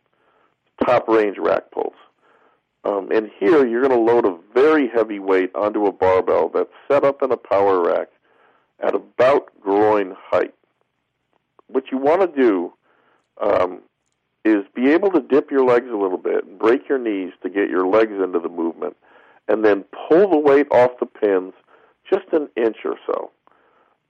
[0.86, 1.94] top range rack pulls.
[2.84, 6.70] Um, and here, you're going to load a very heavy weight onto a barbell that's
[6.90, 8.10] set up in a power rack
[8.80, 10.54] at about groin height.
[11.68, 12.74] What you want to do
[13.42, 13.82] um,
[14.46, 17.50] is be able to dip your legs a little bit and break your knees to
[17.50, 18.96] get your legs into the movement,
[19.48, 21.54] and then pull the weight off the pins
[22.12, 23.32] just an inch or so.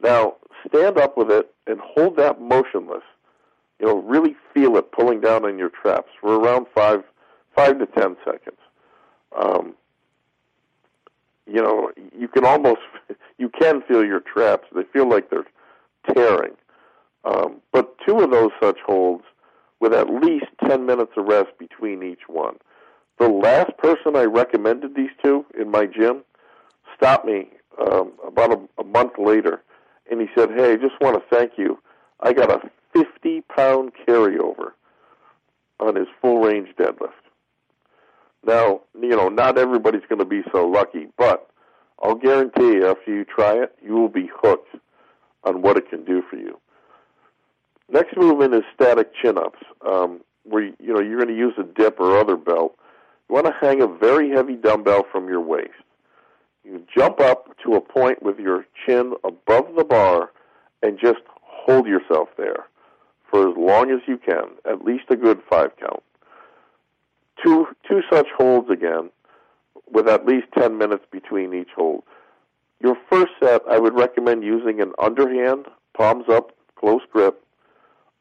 [0.01, 0.35] Now,
[0.67, 3.03] stand up with it and hold that motionless.
[3.79, 7.03] You know, really feel it pulling down on your traps for around five,
[7.55, 8.57] five to ten seconds.
[9.37, 9.75] Um,
[11.45, 12.81] you know, you can almost,
[13.37, 14.67] you can feel your traps.
[14.75, 15.45] They feel like they're
[16.13, 16.53] tearing.
[17.23, 19.23] Um, but two of those such holds
[19.79, 22.57] with at least 10 minutes of rest between each one.
[23.19, 26.23] The last person I recommended these to in my gym
[26.95, 27.49] stopped me
[27.79, 29.61] um, about a, a month later,
[30.09, 31.79] and he said, "Hey, I just want to thank you.
[32.19, 34.71] I got a 50 pound carryover
[35.79, 37.11] on his full range deadlift."
[38.45, 41.49] Now, you know, not everybody's going to be so lucky, but
[42.01, 44.75] I'll guarantee you, after you try it, you will be hooked
[45.43, 46.59] on what it can do for you.
[47.89, 51.99] Next movement is static chin-ups, um, where you know you're going to use a dip
[51.99, 52.77] or other belt.
[53.29, 55.71] You want to hang a very heavy dumbbell from your waist.
[56.63, 60.31] You jump up to a point with your chin above the bar
[60.83, 62.65] and just hold yourself there
[63.29, 66.03] for as long as you can, at least a good five count.
[67.43, 69.09] Two two such holds again,
[69.91, 72.03] with at least ten minutes between each hold.
[72.81, 75.65] Your first set, I would recommend using an underhand,
[75.95, 77.43] palms up, close grip,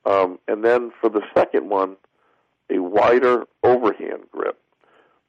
[0.07, 1.97] um, and then for the second one,
[2.71, 4.59] a wider overhand grip.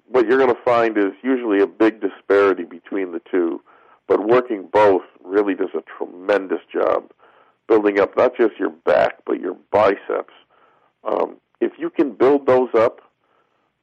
[0.08, 3.62] What you're going to find is usually a big disparity between the two,
[4.08, 7.12] but working both really does a tremendous job
[7.68, 10.34] building up not just your back but your biceps.
[11.04, 13.02] Um, if you can build those up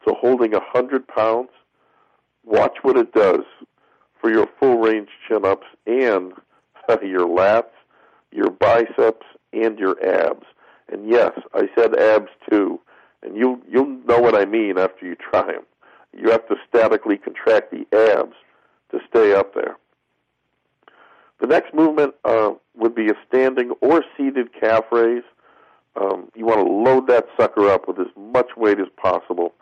[0.06, 1.50] to holding 100 pounds,
[2.44, 3.44] watch what it does
[4.20, 6.32] for your full range chin ups and
[7.02, 7.72] your lats,
[8.32, 10.46] your biceps, and your abs.
[10.90, 12.80] And yes, I said abs too.
[13.22, 15.62] And you you'll know what I mean after you try them.
[16.16, 18.36] You have to statically contract the abs
[18.90, 19.76] to stay up there.
[21.40, 25.24] The next movement uh, would be a standing or seated calf raise.
[25.96, 29.54] Um, you want to load that sucker up with as much weight as possible.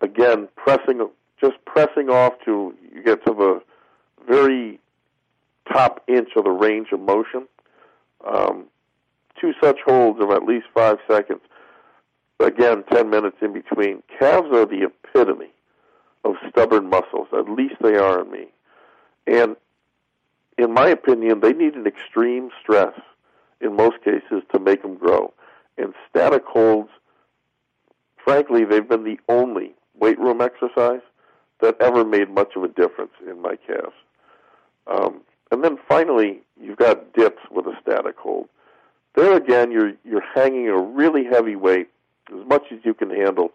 [0.00, 1.06] Again, pressing,
[1.40, 3.62] just pressing off to you get to the
[4.26, 4.80] very
[5.72, 7.46] top inch of the range of motion.
[8.26, 8.66] Um,
[9.40, 11.40] two such holds of at least five seconds.
[12.38, 14.02] Again, ten minutes in between.
[14.18, 15.52] Calves are the epitome
[16.24, 17.28] of stubborn muscles.
[17.32, 18.46] At least they are in me.
[19.26, 19.56] And
[20.58, 22.94] in my opinion, they need an extreme stress
[23.60, 25.32] in most cases to make them grow.
[25.78, 26.90] And static holds,
[28.22, 31.00] frankly, they've been the only weight room exercise
[31.60, 33.94] that ever made much of a difference in my calves.
[34.86, 38.48] Um, and then finally, you've got dips with a static hold.
[39.20, 41.88] There again, you're you're hanging a really heavy weight,
[42.32, 43.52] as much as you can handle,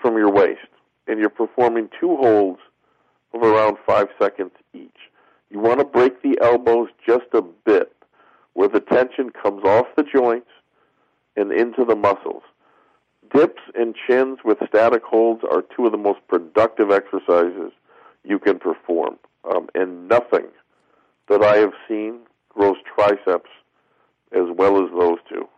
[0.00, 0.68] from your waist,
[1.08, 2.60] and you're performing two holds
[3.34, 5.10] of around five seconds each.
[5.50, 7.92] You want to break the elbows just a bit,
[8.52, 10.50] where the tension comes off the joints
[11.36, 12.44] and into the muscles.
[13.34, 17.72] Dips and chins with static holds are two of the most productive exercises
[18.22, 19.18] you can perform,
[19.52, 20.46] um, and nothing
[21.28, 22.20] that I have seen
[22.54, 23.50] grows triceps
[24.32, 25.48] as well as those two.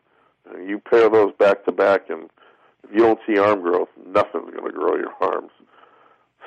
[0.66, 2.28] You pair those back to back, and
[2.85, 5.51] if you don't see arm growth, nothing's going to grow your arms.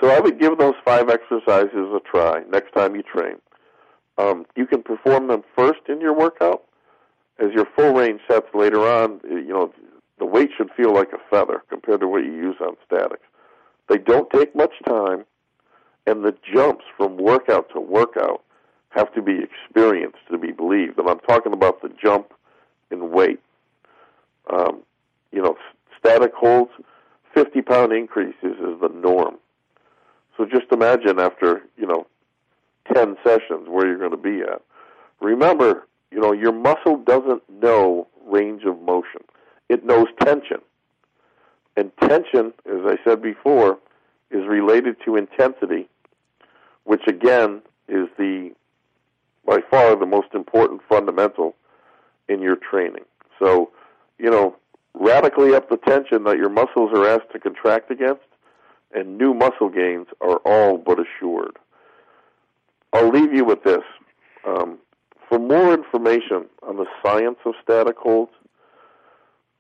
[0.02, 3.36] So I would give those five exercises a try next time you train.
[4.18, 6.64] Um, you can perform them first in your workout.
[7.40, 9.74] As your full range sets later on, you know,
[10.20, 13.26] the weight should feel like a feather compared to what you use on statics.
[13.90, 15.26] They don't take much time,
[16.08, 18.42] and the jumps from workout to workout
[18.96, 20.98] have to be experienced to be believed.
[20.98, 22.34] And I'm talking about the jump
[22.90, 23.40] in weight.
[24.50, 24.82] Um,
[25.32, 25.58] you know,
[26.00, 26.72] static holds,
[27.34, 29.36] 50 pound increases is the norm.
[30.38, 32.08] So just imagine after, you know,
[32.94, 34.62] 10 sessions where you're going to be at.
[35.20, 39.22] Remember, you know, your muscle doesn't know range of motion.
[39.70, 40.60] It knows tension.
[41.76, 43.78] And tension, as I said before,
[44.32, 45.90] is related to intensity,
[46.84, 48.52] which again is the
[49.46, 51.56] by far the most important fundamental
[52.28, 53.06] in your training.
[53.40, 53.72] So,
[54.18, 54.56] you know,
[54.94, 58.24] radically up the tension that your muscles are asked to contract against,
[58.94, 61.58] and new muscle gains are all but assured.
[62.94, 63.84] I'll leave you with this.
[64.48, 64.80] Um,
[65.28, 68.32] for more information on the science of static holds,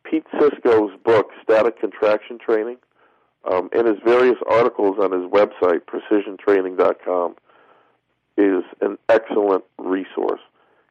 [0.03, 2.77] Pete Sisco's book, Static Contraction Training,
[3.51, 7.35] um, and his various articles on his website, precisiontraining.com,
[8.37, 10.41] is an excellent resource.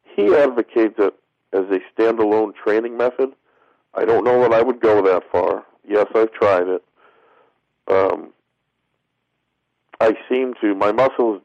[0.03, 1.13] He advocates it
[1.53, 3.31] as a standalone training method.
[3.93, 5.65] I don't know that I would go that far.
[5.87, 6.83] Yes, I've tried it.
[7.87, 8.33] Um,
[10.01, 11.41] I seem to, my muscles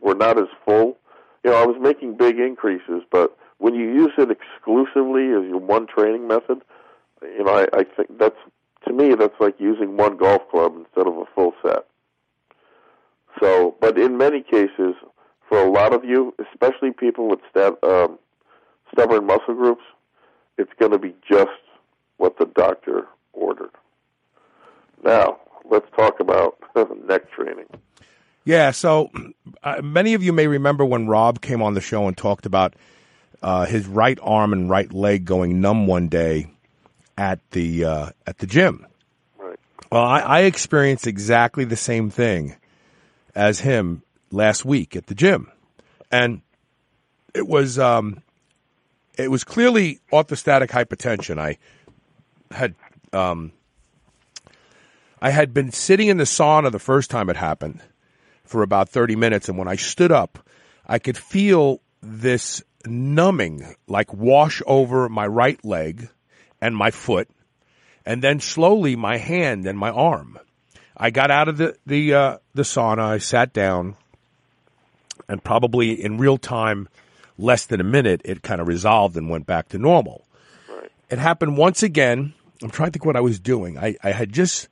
[0.00, 0.96] were not as full.
[1.44, 5.58] You know, I was making big increases, but when you use it exclusively as your
[5.58, 6.62] one training method,
[7.22, 8.38] you know, I, I think that's,
[8.86, 11.86] to me, that's like using one golf club instead of a full set.
[13.40, 14.94] So, but in many cases,
[15.48, 18.18] for a lot of you, especially people with stab, um,
[18.92, 19.82] stubborn muscle groups,
[20.58, 21.50] it's going to be just
[22.16, 23.70] what the doctor ordered.
[25.04, 25.38] Now,
[25.70, 26.56] let's talk about
[27.06, 27.66] neck training.
[28.44, 29.10] Yeah, so
[29.62, 32.74] uh, many of you may remember when Rob came on the show and talked about
[33.42, 36.46] uh, his right arm and right leg going numb one day
[37.18, 38.86] at the uh, at the gym.
[39.38, 39.58] Right.
[39.90, 42.56] Well, I, I experienced exactly the same thing
[43.34, 44.02] as him
[44.32, 45.50] last week at the gym,
[46.10, 46.42] and
[47.34, 48.22] it was um,
[49.16, 51.38] it was clearly orthostatic hypotension.
[51.38, 51.58] I
[52.54, 52.74] had
[53.12, 53.52] um,
[55.20, 57.80] I had been sitting in the sauna the first time it happened
[58.44, 59.48] for about 30 minutes.
[59.48, 60.38] And when I stood up,
[60.86, 66.08] I could feel this numbing like wash over my right leg
[66.60, 67.28] and my foot,
[68.04, 70.38] and then slowly my hand and my arm.
[70.96, 73.02] I got out of the the uh, the sauna.
[73.02, 73.96] I sat down,
[75.32, 76.88] and probably in real time,
[77.38, 80.26] less than a minute, it kind of resolved and went back to normal.
[80.68, 80.92] Right.
[81.08, 82.34] It happened once again.
[82.62, 83.78] I'm trying to think what I was doing.
[83.78, 84.68] I, I had just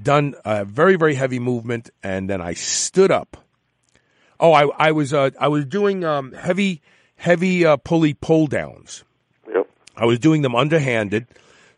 [0.00, 3.38] done a very very heavy movement, and then I stood up.
[4.38, 6.82] Oh, I I was uh, I was doing um, heavy
[7.16, 9.02] heavy uh, pulley pull downs.
[9.48, 9.66] Yep.
[9.96, 11.26] I was doing them underhanded,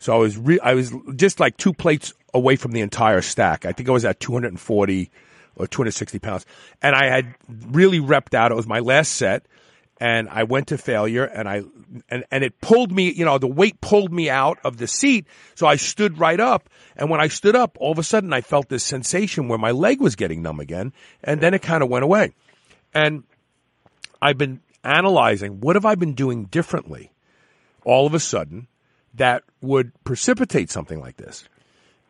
[0.00, 3.64] so I was re- I was just like two plates away from the entire stack.
[3.64, 5.08] I think I was at 240
[5.58, 6.46] or 260 pounds.
[6.82, 7.34] And I had
[7.66, 8.52] really repped out.
[8.52, 9.46] It was my last set.
[10.00, 11.62] And I went to failure and I,
[12.08, 15.26] and, and it pulled me, you know, the weight pulled me out of the seat.
[15.56, 16.70] So I stood right up.
[16.96, 19.72] And when I stood up, all of a sudden I felt this sensation where my
[19.72, 20.92] leg was getting numb again.
[21.24, 22.32] And then it kind of went away.
[22.94, 23.24] And
[24.22, 27.10] I've been analyzing what have I been doing differently
[27.84, 28.68] all of a sudden
[29.14, 31.48] that would precipitate something like this.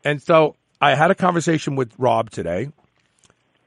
[0.05, 2.71] And so I had a conversation with Rob today.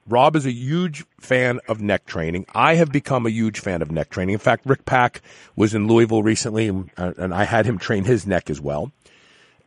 [0.07, 2.45] Rob is a huge fan of neck training.
[2.53, 4.33] I have become a huge fan of neck training.
[4.33, 5.21] In fact, Rick Pack
[5.55, 8.91] was in Louisville recently, and, and I had him train his neck as well.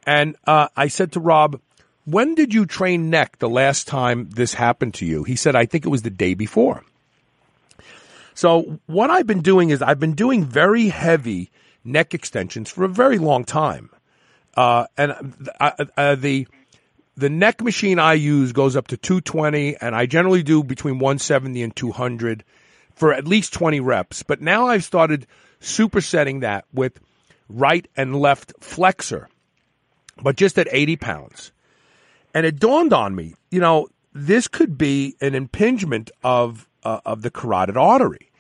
[0.07, 1.61] And uh, I said to Rob,
[2.05, 5.25] when did you train neck the last time this happened to you?
[5.25, 6.85] He said, I think it was the day before.
[8.35, 11.51] So what I've been doing is I've been doing very heavy
[11.85, 13.91] neck extensions for a very long time.
[14.57, 16.47] Uh, and uh, uh, the
[17.17, 21.63] the neck machine I use goes up to 220, and I generally do between 170
[21.63, 22.45] and 200
[22.95, 24.23] for at least 20 reps.
[24.23, 25.27] But now I've started
[25.61, 27.01] supersetting that with
[27.49, 29.29] right and left flexor,
[30.23, 31.53] but just at 80 pounds.
[32.33, 37.23] And it dawned on me, you know, this could be an impingement of uh, of
[37.23, 38.31] the carotid artery.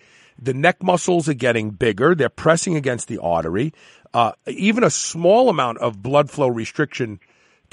[0.41, 3.73] The neck muscles are getting bigger; they're pressing against the artery.
[4.13, 7.19] Uh, even a small amount of blood flow restriction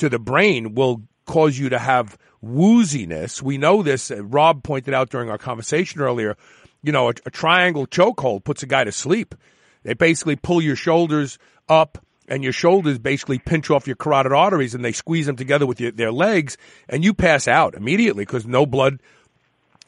[0.02, 3.40] to the brain will cause you to have wooziness.
[3.40, 4.10] We know this.
[4.10, 6.38] Uh, Rob pointed out during our conversation earlier.
[6.82, 9.36] You know, a, a triangle chokehold puts a guy to sleep.
[9.84, 11.38] They basically pull your shoulders
[11.69, 15.68] up and your shoulders basically pinch off your carotid arteries and they squeeze them together
[15.68, 16.57] with your, their legs
[16.90, 19.03] and you pass out immediately because no blood,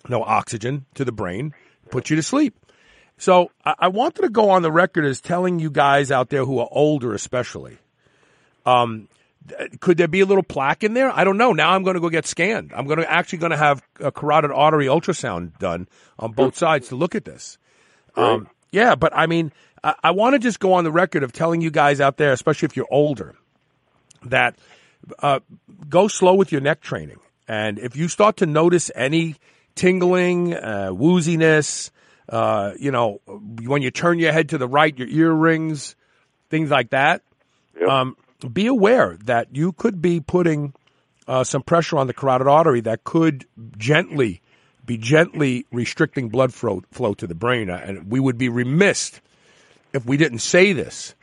[0.08, 1.56] no oxygen to the brain,
[1.90, 2.56] puts you to sleep.
[3.18, 6.46] So I, I wanted to go on the record as telling you guys out there
[6.46, 7.80] who are older, especially,
[8.64, 9.08] um,
[9.80, 11.12] could there be a little plaque in there?
[11.12, 11.54] I don't know.
[11.54, 12.72] Now I'm going to go get scanned.
[12.76, 15.88] I'm going to actually going to have a carotid artery ultrasound done
[16.18, 17.58] on both sides to look at this.
[18.16, 19.52] Um, yeah, but I mean,
[19.84, 22.32] I, I want to just go on the record of telling you guys out there,
[22.32, 23.36] especially if you're older,
[24.24, 24.58] that
[25.20, 25.40] uh,
[25.90, 27.20] go slow with your neck training.
[27.48, 29.36] And if you start to notice any
[29.76, 31.92] tingling, uh, wooziness,
[32.30, 35.96] uh, you know, when you turn your head to the right, your ear rings,
[36.50, 37.22] things like that.
[37.88, 38.16] Um,
[38.50, 40.74] be aware that you could be putting
[41.28, 43.46] uh, some pressure on the carotid artery that could
[43.78, 44.42] gently
[44.86, 47.70] be gently restricting blood flow, flow to the brain.
[47.70, 49.22] Uh, And we would be remiss
[49.94, 51.16] if we didn't say this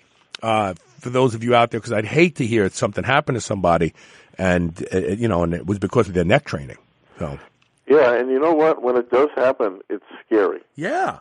[0.43, 3.41] uh, for those of you out there, because I'd hate to hear something happen to
[3.41, 3.93] somebody,
[4.39, 6.79] and uh, you know, and it was because of their neck training.
[7.19, 7.39] So
[7.87, 8.83] Yeah, and you know what?
[8.83, 10.61] When it does happen, it's scary.
[10.77, 11.19] yeah,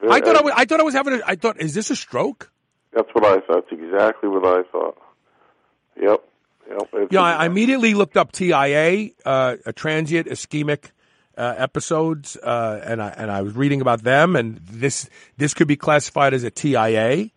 [0.00, 1.14] Very- I thought I was, I thought I was having.
[1.14, 2.50] A, I thought, is this a stroke?
[2.94, 3.66] That's what I thought.
[3.68, 4.96] That's exactly what I thought.
[6.00, 6.24] Yep.
[6.68, 6.88] Yep.
[6.94, 10.90] It's Yeah, I I immediately looked up TIA, uh, a transient ischemic
[11.36, 15.68] uh, episodes, uh, and I and I was reading about them, and this this could
[15.68, 17.30] be classified as a TIA.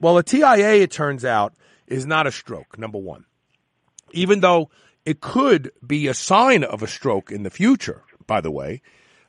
[0.00, 1.54] Well, a TIA, it turns out,
[1.86, 2.78] is not a stroke.
[2.78, 3.24] Number one,
[4.12, 4.70] even though
[5.04, 8.02] it could be a sign of a stroke in the future.
[8.26, 8.80] By the way,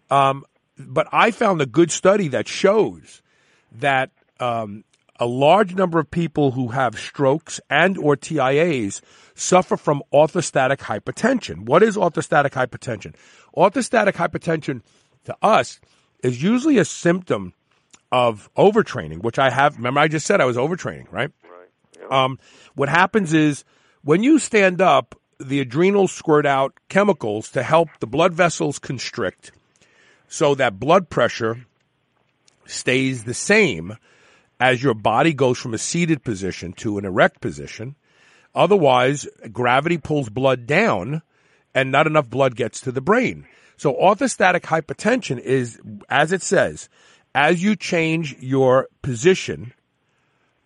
[0.09, 0.45] um,
[0.77, 3.21] but I found a good study that shows
[3.73, 4.85] that um,
[5.19, 9.01] a large number of people who have strokes and or TIAs
[9.33, 11.65] suffer from orthostatic hypertension.
[11.65, 13.15] What is orthostatic hypertension?
[13.55, 14.81] Orthostatic hypertension
[15.25, 15.79] to us
[16.23, 17.53] is usually a symptom
[18.11, 19.77] of overtraining, which I have.
[19.77, 21.31] Remember, I just said I was overtraining, right?
[21.99, 22.11] Right.
[22.11, 22.39] Um,
[22.75, 23.63] what happens is
[24.03, 29.51] when you stand up, the adrenals squirt out chemicals to help the blood vessels constrict
[30.27, 31.65] so that blood pressure
[32.65, 33.97] stays the same
[34.59, 37.95] as your body goes from a seated position to an erect position.
[38.53, 41.21] Otherwise, gravity pulls blood down
[41.73, 43.45] and not enough blood gets to the brain.
[43.77, 45.79] So orthostatic hypertension is,
[46.09, 46.89] as it says,
[47.33, 49.73] as you change your position,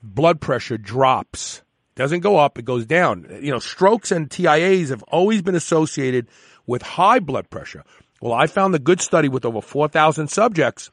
[0.04, 1.64] blood pressure drops.
[1.96, 3.28] Doesn't go up, it goes down.
[3.42, 6.28] You know, strokes and TIAs have always been associated
[6.68, 7.84] with high blood pressure.
[8.22, 10.92] Well, I found a good study with over 4,000 subjects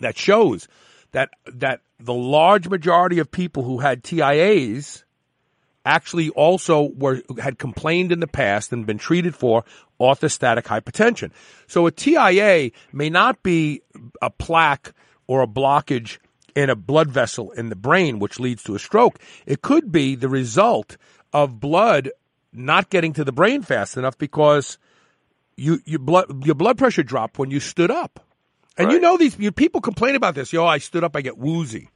[0.00, 0.66] that shows
[1.12, 5.04] that that the large majority of people who had TIAs
[5.84, 9.64] actually also were had complained in the past and been treated for
[10.00, 11.30] orthostatic hypertension.
[11.66, 13.82] So a TIA may not be
[14.20, 14.92] a plaque
[15.26, 16.18] or a blockage
[16.54, 19.18] in a blood vessel in the brain which leads to a stroke.
[19.46, 20.96] It could be the result
[21.32, 22.10] of blood
[22.52, 24.78] not getting to the brain fast enough because
[25.56, 28.26] you blood your blood pressure dropped when you stood up.
[28.76, 30.52] And you know these you, people complain about this.
[30.52, 31.90] Yo, I stood up, I get woozy.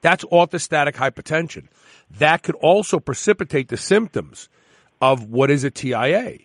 [0.00, 1.68] That's orthostatic hypertension.
[2.18, 4.48] That could also precipitate the symptoms
[5.00, 6.38] of what is a TIA.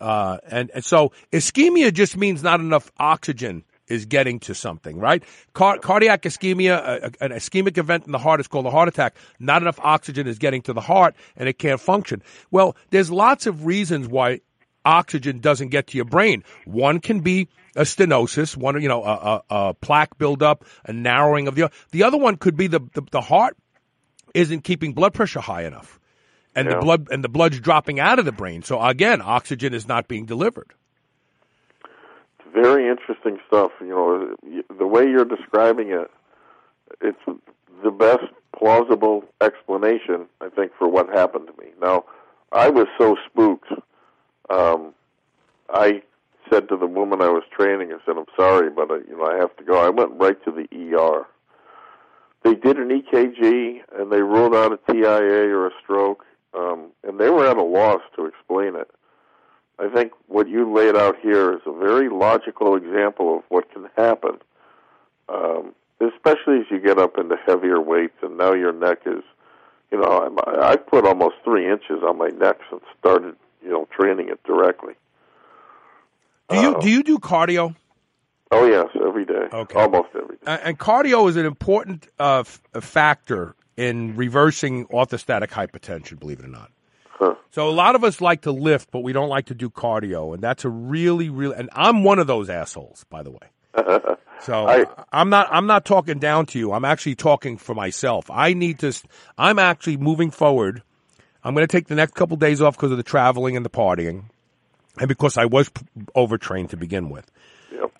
[0.00, 5.22] Uh, and, and so ischemia just means not enough oxygen is getting to something, right?
[5.54, 8.88] Car- cardiac ischemia, a, a, an ischemic event in the heart is called a heart
[8.88, 9.14] attack.
[9.38, 12.22] Not enough oxygen is getting to the heart and it can't function.
[12.50, 14.40] Well, there's lots of reasons why
[14.86, 16.44] oxygen doesn't get to your brain.
[16.64, 21.48] One can be a stenosis, one, you know, a, a, a plaque buildup, a narrowing
[21.48, 23.56] of the, the other one could be the, the, the heart
[24.32, 25.98] isn't keeping blood pressure high enough
[26.56, 28.62] and the blood and the blood's dropping out of the brain.
[28.62, 30.72] So again, oxygen is not being delivered.
[32.52, 33.72] Very interesting stuff.
[33.80, 34.36] You know,
[34.78, 36.10] the way you're describing it,
[37.02, 37.40] it's
[37.84, 38.24] the best
[38.58, 41.72] plausible explanation, I think, for what happened to me.
[41.80, 42.04] Now,
[42.52, 43.70] I was so spooked.
[44.50, 44.94] Um,
[45.70, 46.02] I
[46.50, 49.26] said to the woman I was training, I said, "I'm sorry, but uh, you know,
[49.26, 51.26] I have to go." I went right to the ER.
[52.44, 56.24] They did an EKG and they ruled out a TIA or a stroke,
[56.54, 58.88] um, and they were at a loss to explain it.
[59.78, 63.88] I think what you laid out here is a very logical example of what can
[63.96, 64.38] happen,
[65.28, 69.22] um, especially as you get up into heavier weights, and now your neck is,
[69.90, 73.36] you know, I put almost three inches on my neck since started,
[73.66, 74.94] you know, training it directly.
[76.48, 77.74] Do you do you do cardio?
[78.52, 79.80] Oh yes, every day, Okay.
[79.80, 80.42] almost every day.
[80.46, 86.18] And and cardio is an important uh, f- factor in reversing orthostatic hypertension.
[86.20, 86.70] Believe it or not.
[87.50, 90.34] So a lot of us like to lift, but we don't like to do cardio,
[90.34, 91.56] and that's a really, really.
[91.56, 93.48] And I'm one of those assholes, by the way.
[94.42, 95.48] So I, am not.
[95.50, 96.72] I'm not talking down to you.
[96.72, 98.30] I'm actually talking for myself.
[98.30, 98.92] I need to.
[99.38, 100.82] I'm actually moving forward.
[101.46, 103.70] I'm going to take the next couple days off because of the traveling and the
[103.70, 104.24] partying,
[104.98, 107.30] and because I was p- overtrained to begin with.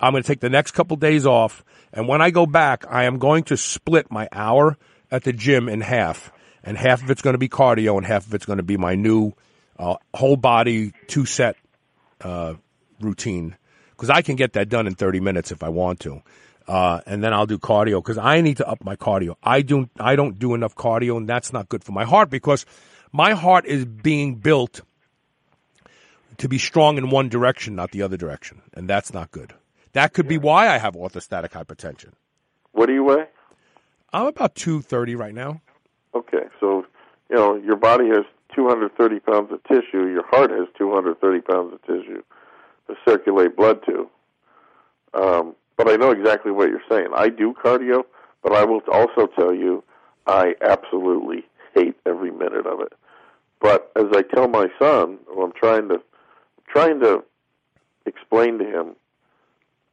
[0.01, 1.63] I'm going to take the next couple days off,
[1.93, 4.77] and when I go back, I am going to split my hour
[5.09, 6.29] at the gym in half,
[6.61, 8.75] and half of it's going to be cardio, and half of it's going to be
[8.75, 9.31] my new
[9.79, 11.55] uh, whole body two set
[12.19, 12.55] uh,
[12.99, 13.55] routine
[13.91, 16.21] because I can get that done in 30 minutes if I want to.
[16.67, 19.37] Uh, and then I'll do cardio because I need to up my cardio.
[19.41, 22.65] I do I don't do enough cardio, and that's not good for my heart because
[23.11, 24.81] my heart is being built
[26.37, 29.53] to be strong in one direction, not the other direction, and that's not good.
[29.93, 32.13] That could be why I have orthostatic hypertension.
[32.71, 33.25] What do you weigh?
[34.13, 35.61] I'm about 230 right now.
[36.13, 36.85] Okay, so
[37.29, 38.25] you know your body has
[38.55, 40.07] 230 pounds of tissue.
[40.07, 42.21] Your heart has 230 pounds of tissue
[42.87, 44.09] to circulate blood to.
[45.13, 47.07] Um, but I know exactly what you're saying.
[47.15, 48.03] I do cardio,
[48.43, 49.83] but I will also tell you
[50.25, 52.93] I absolutely hate every minute of it.
[53.59, 56.01] But as I tell my son, who I'm trying to
[56.67, 57.23] trying to
[58.05, 58.95] explain to him,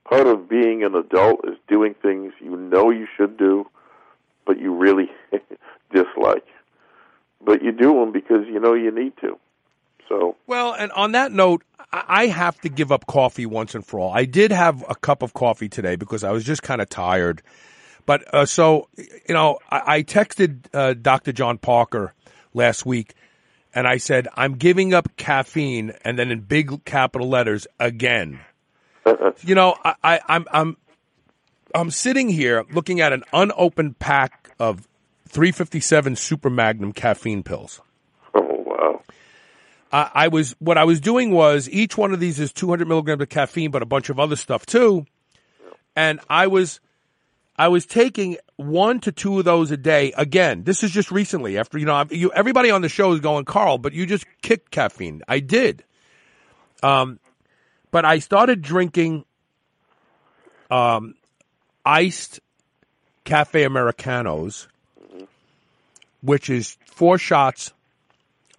[0.09, 3.67] part of being an adult is doing things you know you should do,
[4.47, 5.11] but you really
[5.95, 6.47] dislike.
[7.45, 9.39] But you do them because you know you need to.
[10.09, 14.01] So Well, and on that note, I have to give up coffee once and for
[14.01, 14.13] all.
[14.13, 17.43] I did have a cup of coffee today because I was just kind of tired.
[18.07, 21.33] But uh, so, you know, I, I texted uh, Dr.
[21.33, 22.15] John Parker
[22.53, 23.15] last week
[23.75, 28.41] and I said, I'm giving up caffeine and then in big capital letters again.
[29.43, 30.77] you know, I, I, I'm, I'm,
[31.75, 34.87] I'm sitting here looking at an unopened pack of
[35.29, 37.81] 357 Super Magnum caffeine pills.
[38.35, 39.03] Oh wow!
[39.93, 43.21] I, I was what I was doing was each one of these is 200 milligrams
[43.21, 45.07] of caffeine, but a bunch of other stuff too.
[45.97, 46.79] And I was,
[47.57, 50.13] I was taking one to two of those a day.
[50.17, 52.33] Again, this is just recently after you know you.
[52.33, 55.23] Everybody on the show is going, Carl, but you just kicked caffeine.
[55.29, 55.85] I did.
[56.83, 57.21] Um,
[57.91, 59.25] but I started drinking,
[60.71, 61.15] um,
[61.85, 62.41] iced
[63.25, 64.69] cafe americanos,
[66.23, 67.73] which is four shots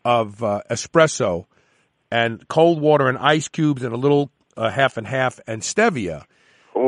[0.04, 1.46] of uh, espresso
[2.12, 6.26] and cold water and ice cubes and a little uh, half and half and stevia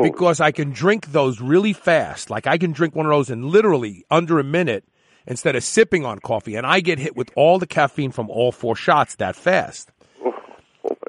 [0.02, 2.30] because I can drink those really fast.
[2.30, 4.84] Like I can drink one of those in literally under a minute
[5.26, 8.52] instead of sipping on coffee and I get hit with all the caffeine from all
[8.52, 9.90] four shots that fast.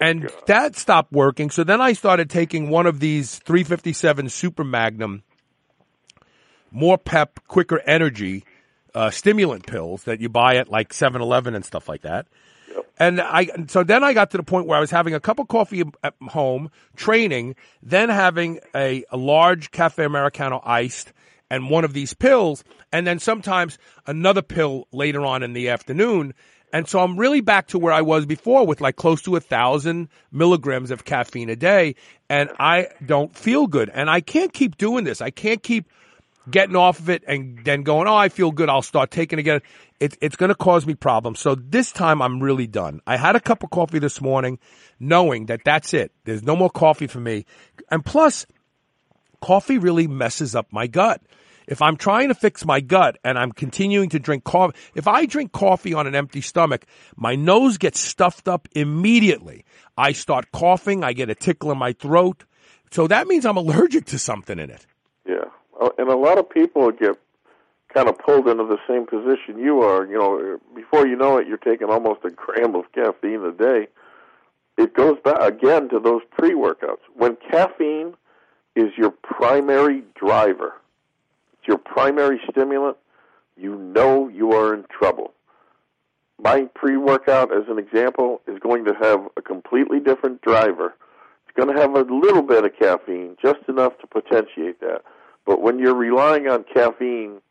[0.02, 1.50] and that stopped working.
[1.50, 5.24] So then I started taking one of these 357 Super Magnum
[6.72, 8.44] more pep, quicker energy
[8.94, 12.28] uh, stimulant pills that you buy at like 7-Eleven and stuff like that.
[12.98, 15.40] And I so then I got to the point where I was having a cup
[15.40, 21.14] of coffee at home, training, then having a, a large cafe americano iced
[21.50, 26.34] and one of these pills, and then sometimes another pill later on in the afternoon.
[26.72, 29.40] And so I'm really back to where I was before with like close to a
[29.40, 31.96] thousand milligrams of caffeine a day,
[32.30, 33.90] and I don't feel good.
[33.90, 35.22] And I can't keep doing this.
[35.22, 35.90] I can't keep
[36.50, 38.70] getting off of it and then going, oh, I feel good.
[38.70, 39.62] I'll start taking again.
[40.00, 41.40] It, it's going to cause me problems.
[41.40, 43.02] So this time I'm really done.
[43.06, 44.60] I had a cup of coffee this morning
[45.00, 46.12] knowing that that's it.
[46.26, 47.46] There's no more coffee for me.
[47.92, 48.46] And plus,
[49.42, 51.22] coffee really messes up my gut.
[51.68, 55.28] If I'm trying to fix my gut and I'm continuing to drink coffee, if I
[55.28, 56.86] drink coffee on an empty stomach,
[57.16, 59.66] my nose gets stuffed up immediately.
[59.96, 61.04] I start coughing.
[61.04, 62.46] I get a tickle in my throat.
[62.92, 64.88] So that means I'm allergic to something in it.
[65.80, 67.18] Uh, and a lot of people get
[67.94, 70.06] kind of pulled into the same position you are.
[70.06, 73.88] You know, before you know it, you're taking almost a gram of caffeine a day.
[74.78, 77.00] It goes back again to those pre-workouts.
[77.16, 78.14] When caffeine
[78.76, 80.74] is your primary driver,
[81.54, 82.98] it's your primary stimulant,
[83.58, 85.34] you know you are in trouble.
[86.42, 90.96] My pre-workout, as an example, is going to have a completely different driver.
[91.46, 95.02] It's going to have a little bit of caffeine, just enough to potentiate that.
[95.50, 97.42] But when you're relying on caffeine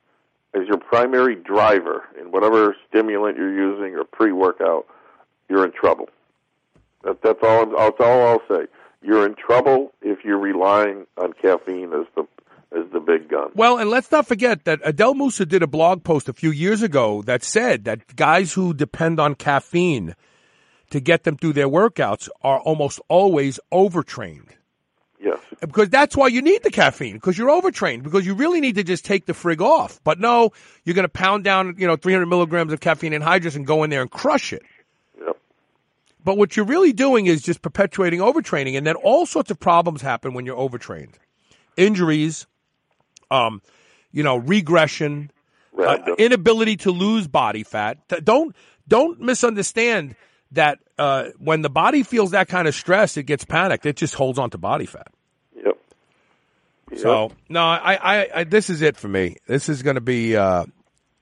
[0.55, 4.87] as your primary driver in whatever stimulant you're using or pre-workout,
[5.49, 6.09] you're in trouble.
[7.03, 7.67] That, that's all.
[7.67, 8.69] That's all I'll say.
[9.03, 12.23] You're in trouble if you're relying on caffeine as the
[12.71, 13.51] as the big gun.
[13.57, 16.83] Well, and let's not forget that Adel Moussa did a blog post a few years
[16.83, 20.15] ago that said that guys who depend on caffeine
[20.91, 24.55] to get them through their workouts are almost always overtrained.
[25.21, 25.39] Yes.
[25.61, 28.85] Because that's why you need the caffeine, because you're overtrained, because you really need to
[28.85, 30.01] just take the frig off.
[30.05, 30.53] But no,
[30.85, 33.91] you're going to pound down, you know, 300 milligrams of caffeine anhydrous and go in
[33.91, 34.63] there and crush it.
[35.21, 35.37] Yep.
[36.25, 40.03] But what you're really doing is just perpetuating overtraining, and then all sorts of problems
[40.03, 41.19] happen when you're overtrained.
[41.77, 42.47] Injuries,
[43.31, 43.61] um,
[44.13, 45.33] you know, regression,
[45.79, 47.99] uh, inability to lose body fat.
[48.25, 48.55] Don't
[48.87, 50.17] don't misunderstand
[50.53, 53.87] that uh, when the body feels that kind of stress, it gets panicked.
[53.87, 55.09] It just holds on to body fat.
[55.57, 55.79] Yep.
[56.97, 59.37] So no, I, I, I this is it for me.
[59.47, 60.65] This is going to be, uh,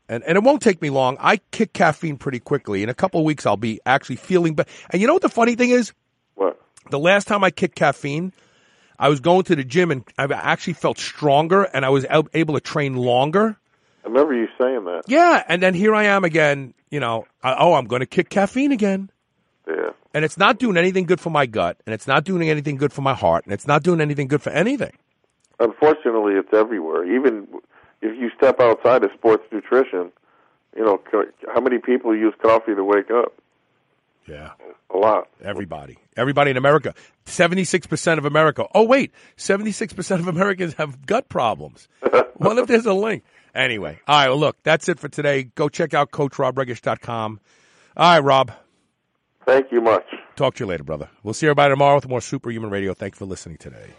[0.08, 1.16] and and it won't take me long.
[1.20, 2.82] I kick caffeine pretty quickly.
[2.82, 4.70] In a couple of weeks, I'll be actually feeling better.
[4.90, 5.92] And you know what the funny thing is?
[6.36, 6.60] What?
[6.90, 8.32] The last time I kicked caffeine,
[8.98, 12.54] I was going to the gym and I actually felt stronger, and I was able
[12.54, 13.56] to train longer.
[14.04, 15.02] I remember you saying that.
[15.08, 16.74] Yeah, and then here I am again.
[16.90, 19.10] You know, I, oh, I'm going to kick caffeine again.
[19.68, 19.90] Yeah.
[20.14, 22.92] And it's not doing anything good for my gut, and it's not doing anything good
[22.92, 24.92] for my heart, and it's not doing anything good for anything.
[25.58, 27.04] Unfortunately, it's everywhere.
[27.04, 27.48] Even
[28.02, 30.12] if you step outside of sports nutrition,
[30.76, 31.00] you know,
[31.52, 33.32] how many people use coffee to wake up?
[34.26, 34.52] Yeah.
[34.92, 35.28] A lot.
[35.42, 35.98] Everybody.
[36.16, 36.94] Everybody in America.
[37.26, 38.66] 76% of America.
[38.74, 39.12] Oh, wait.
[39.36, 41.88] 76% of Americans have gut problems.
[42.36, 43.24] what if there's a link?
[43.54, 43.98] Anyway.
[44.06, 44.28] All right.
[44.28, 45.44] Well, look, that's it for today.
[45.44, 47.40] Go check out CoachRobRegish.com.
[47.96, 48.52] All right, Rob.
[49.46, 50.04] Thank you much.
[50.34, 51.08] Talk to you later, brother.
[51.22, 52.94] We'll see everybody tomorrow with more Superhuman Radio.
[52.94, 53.90] Thanks for listening today.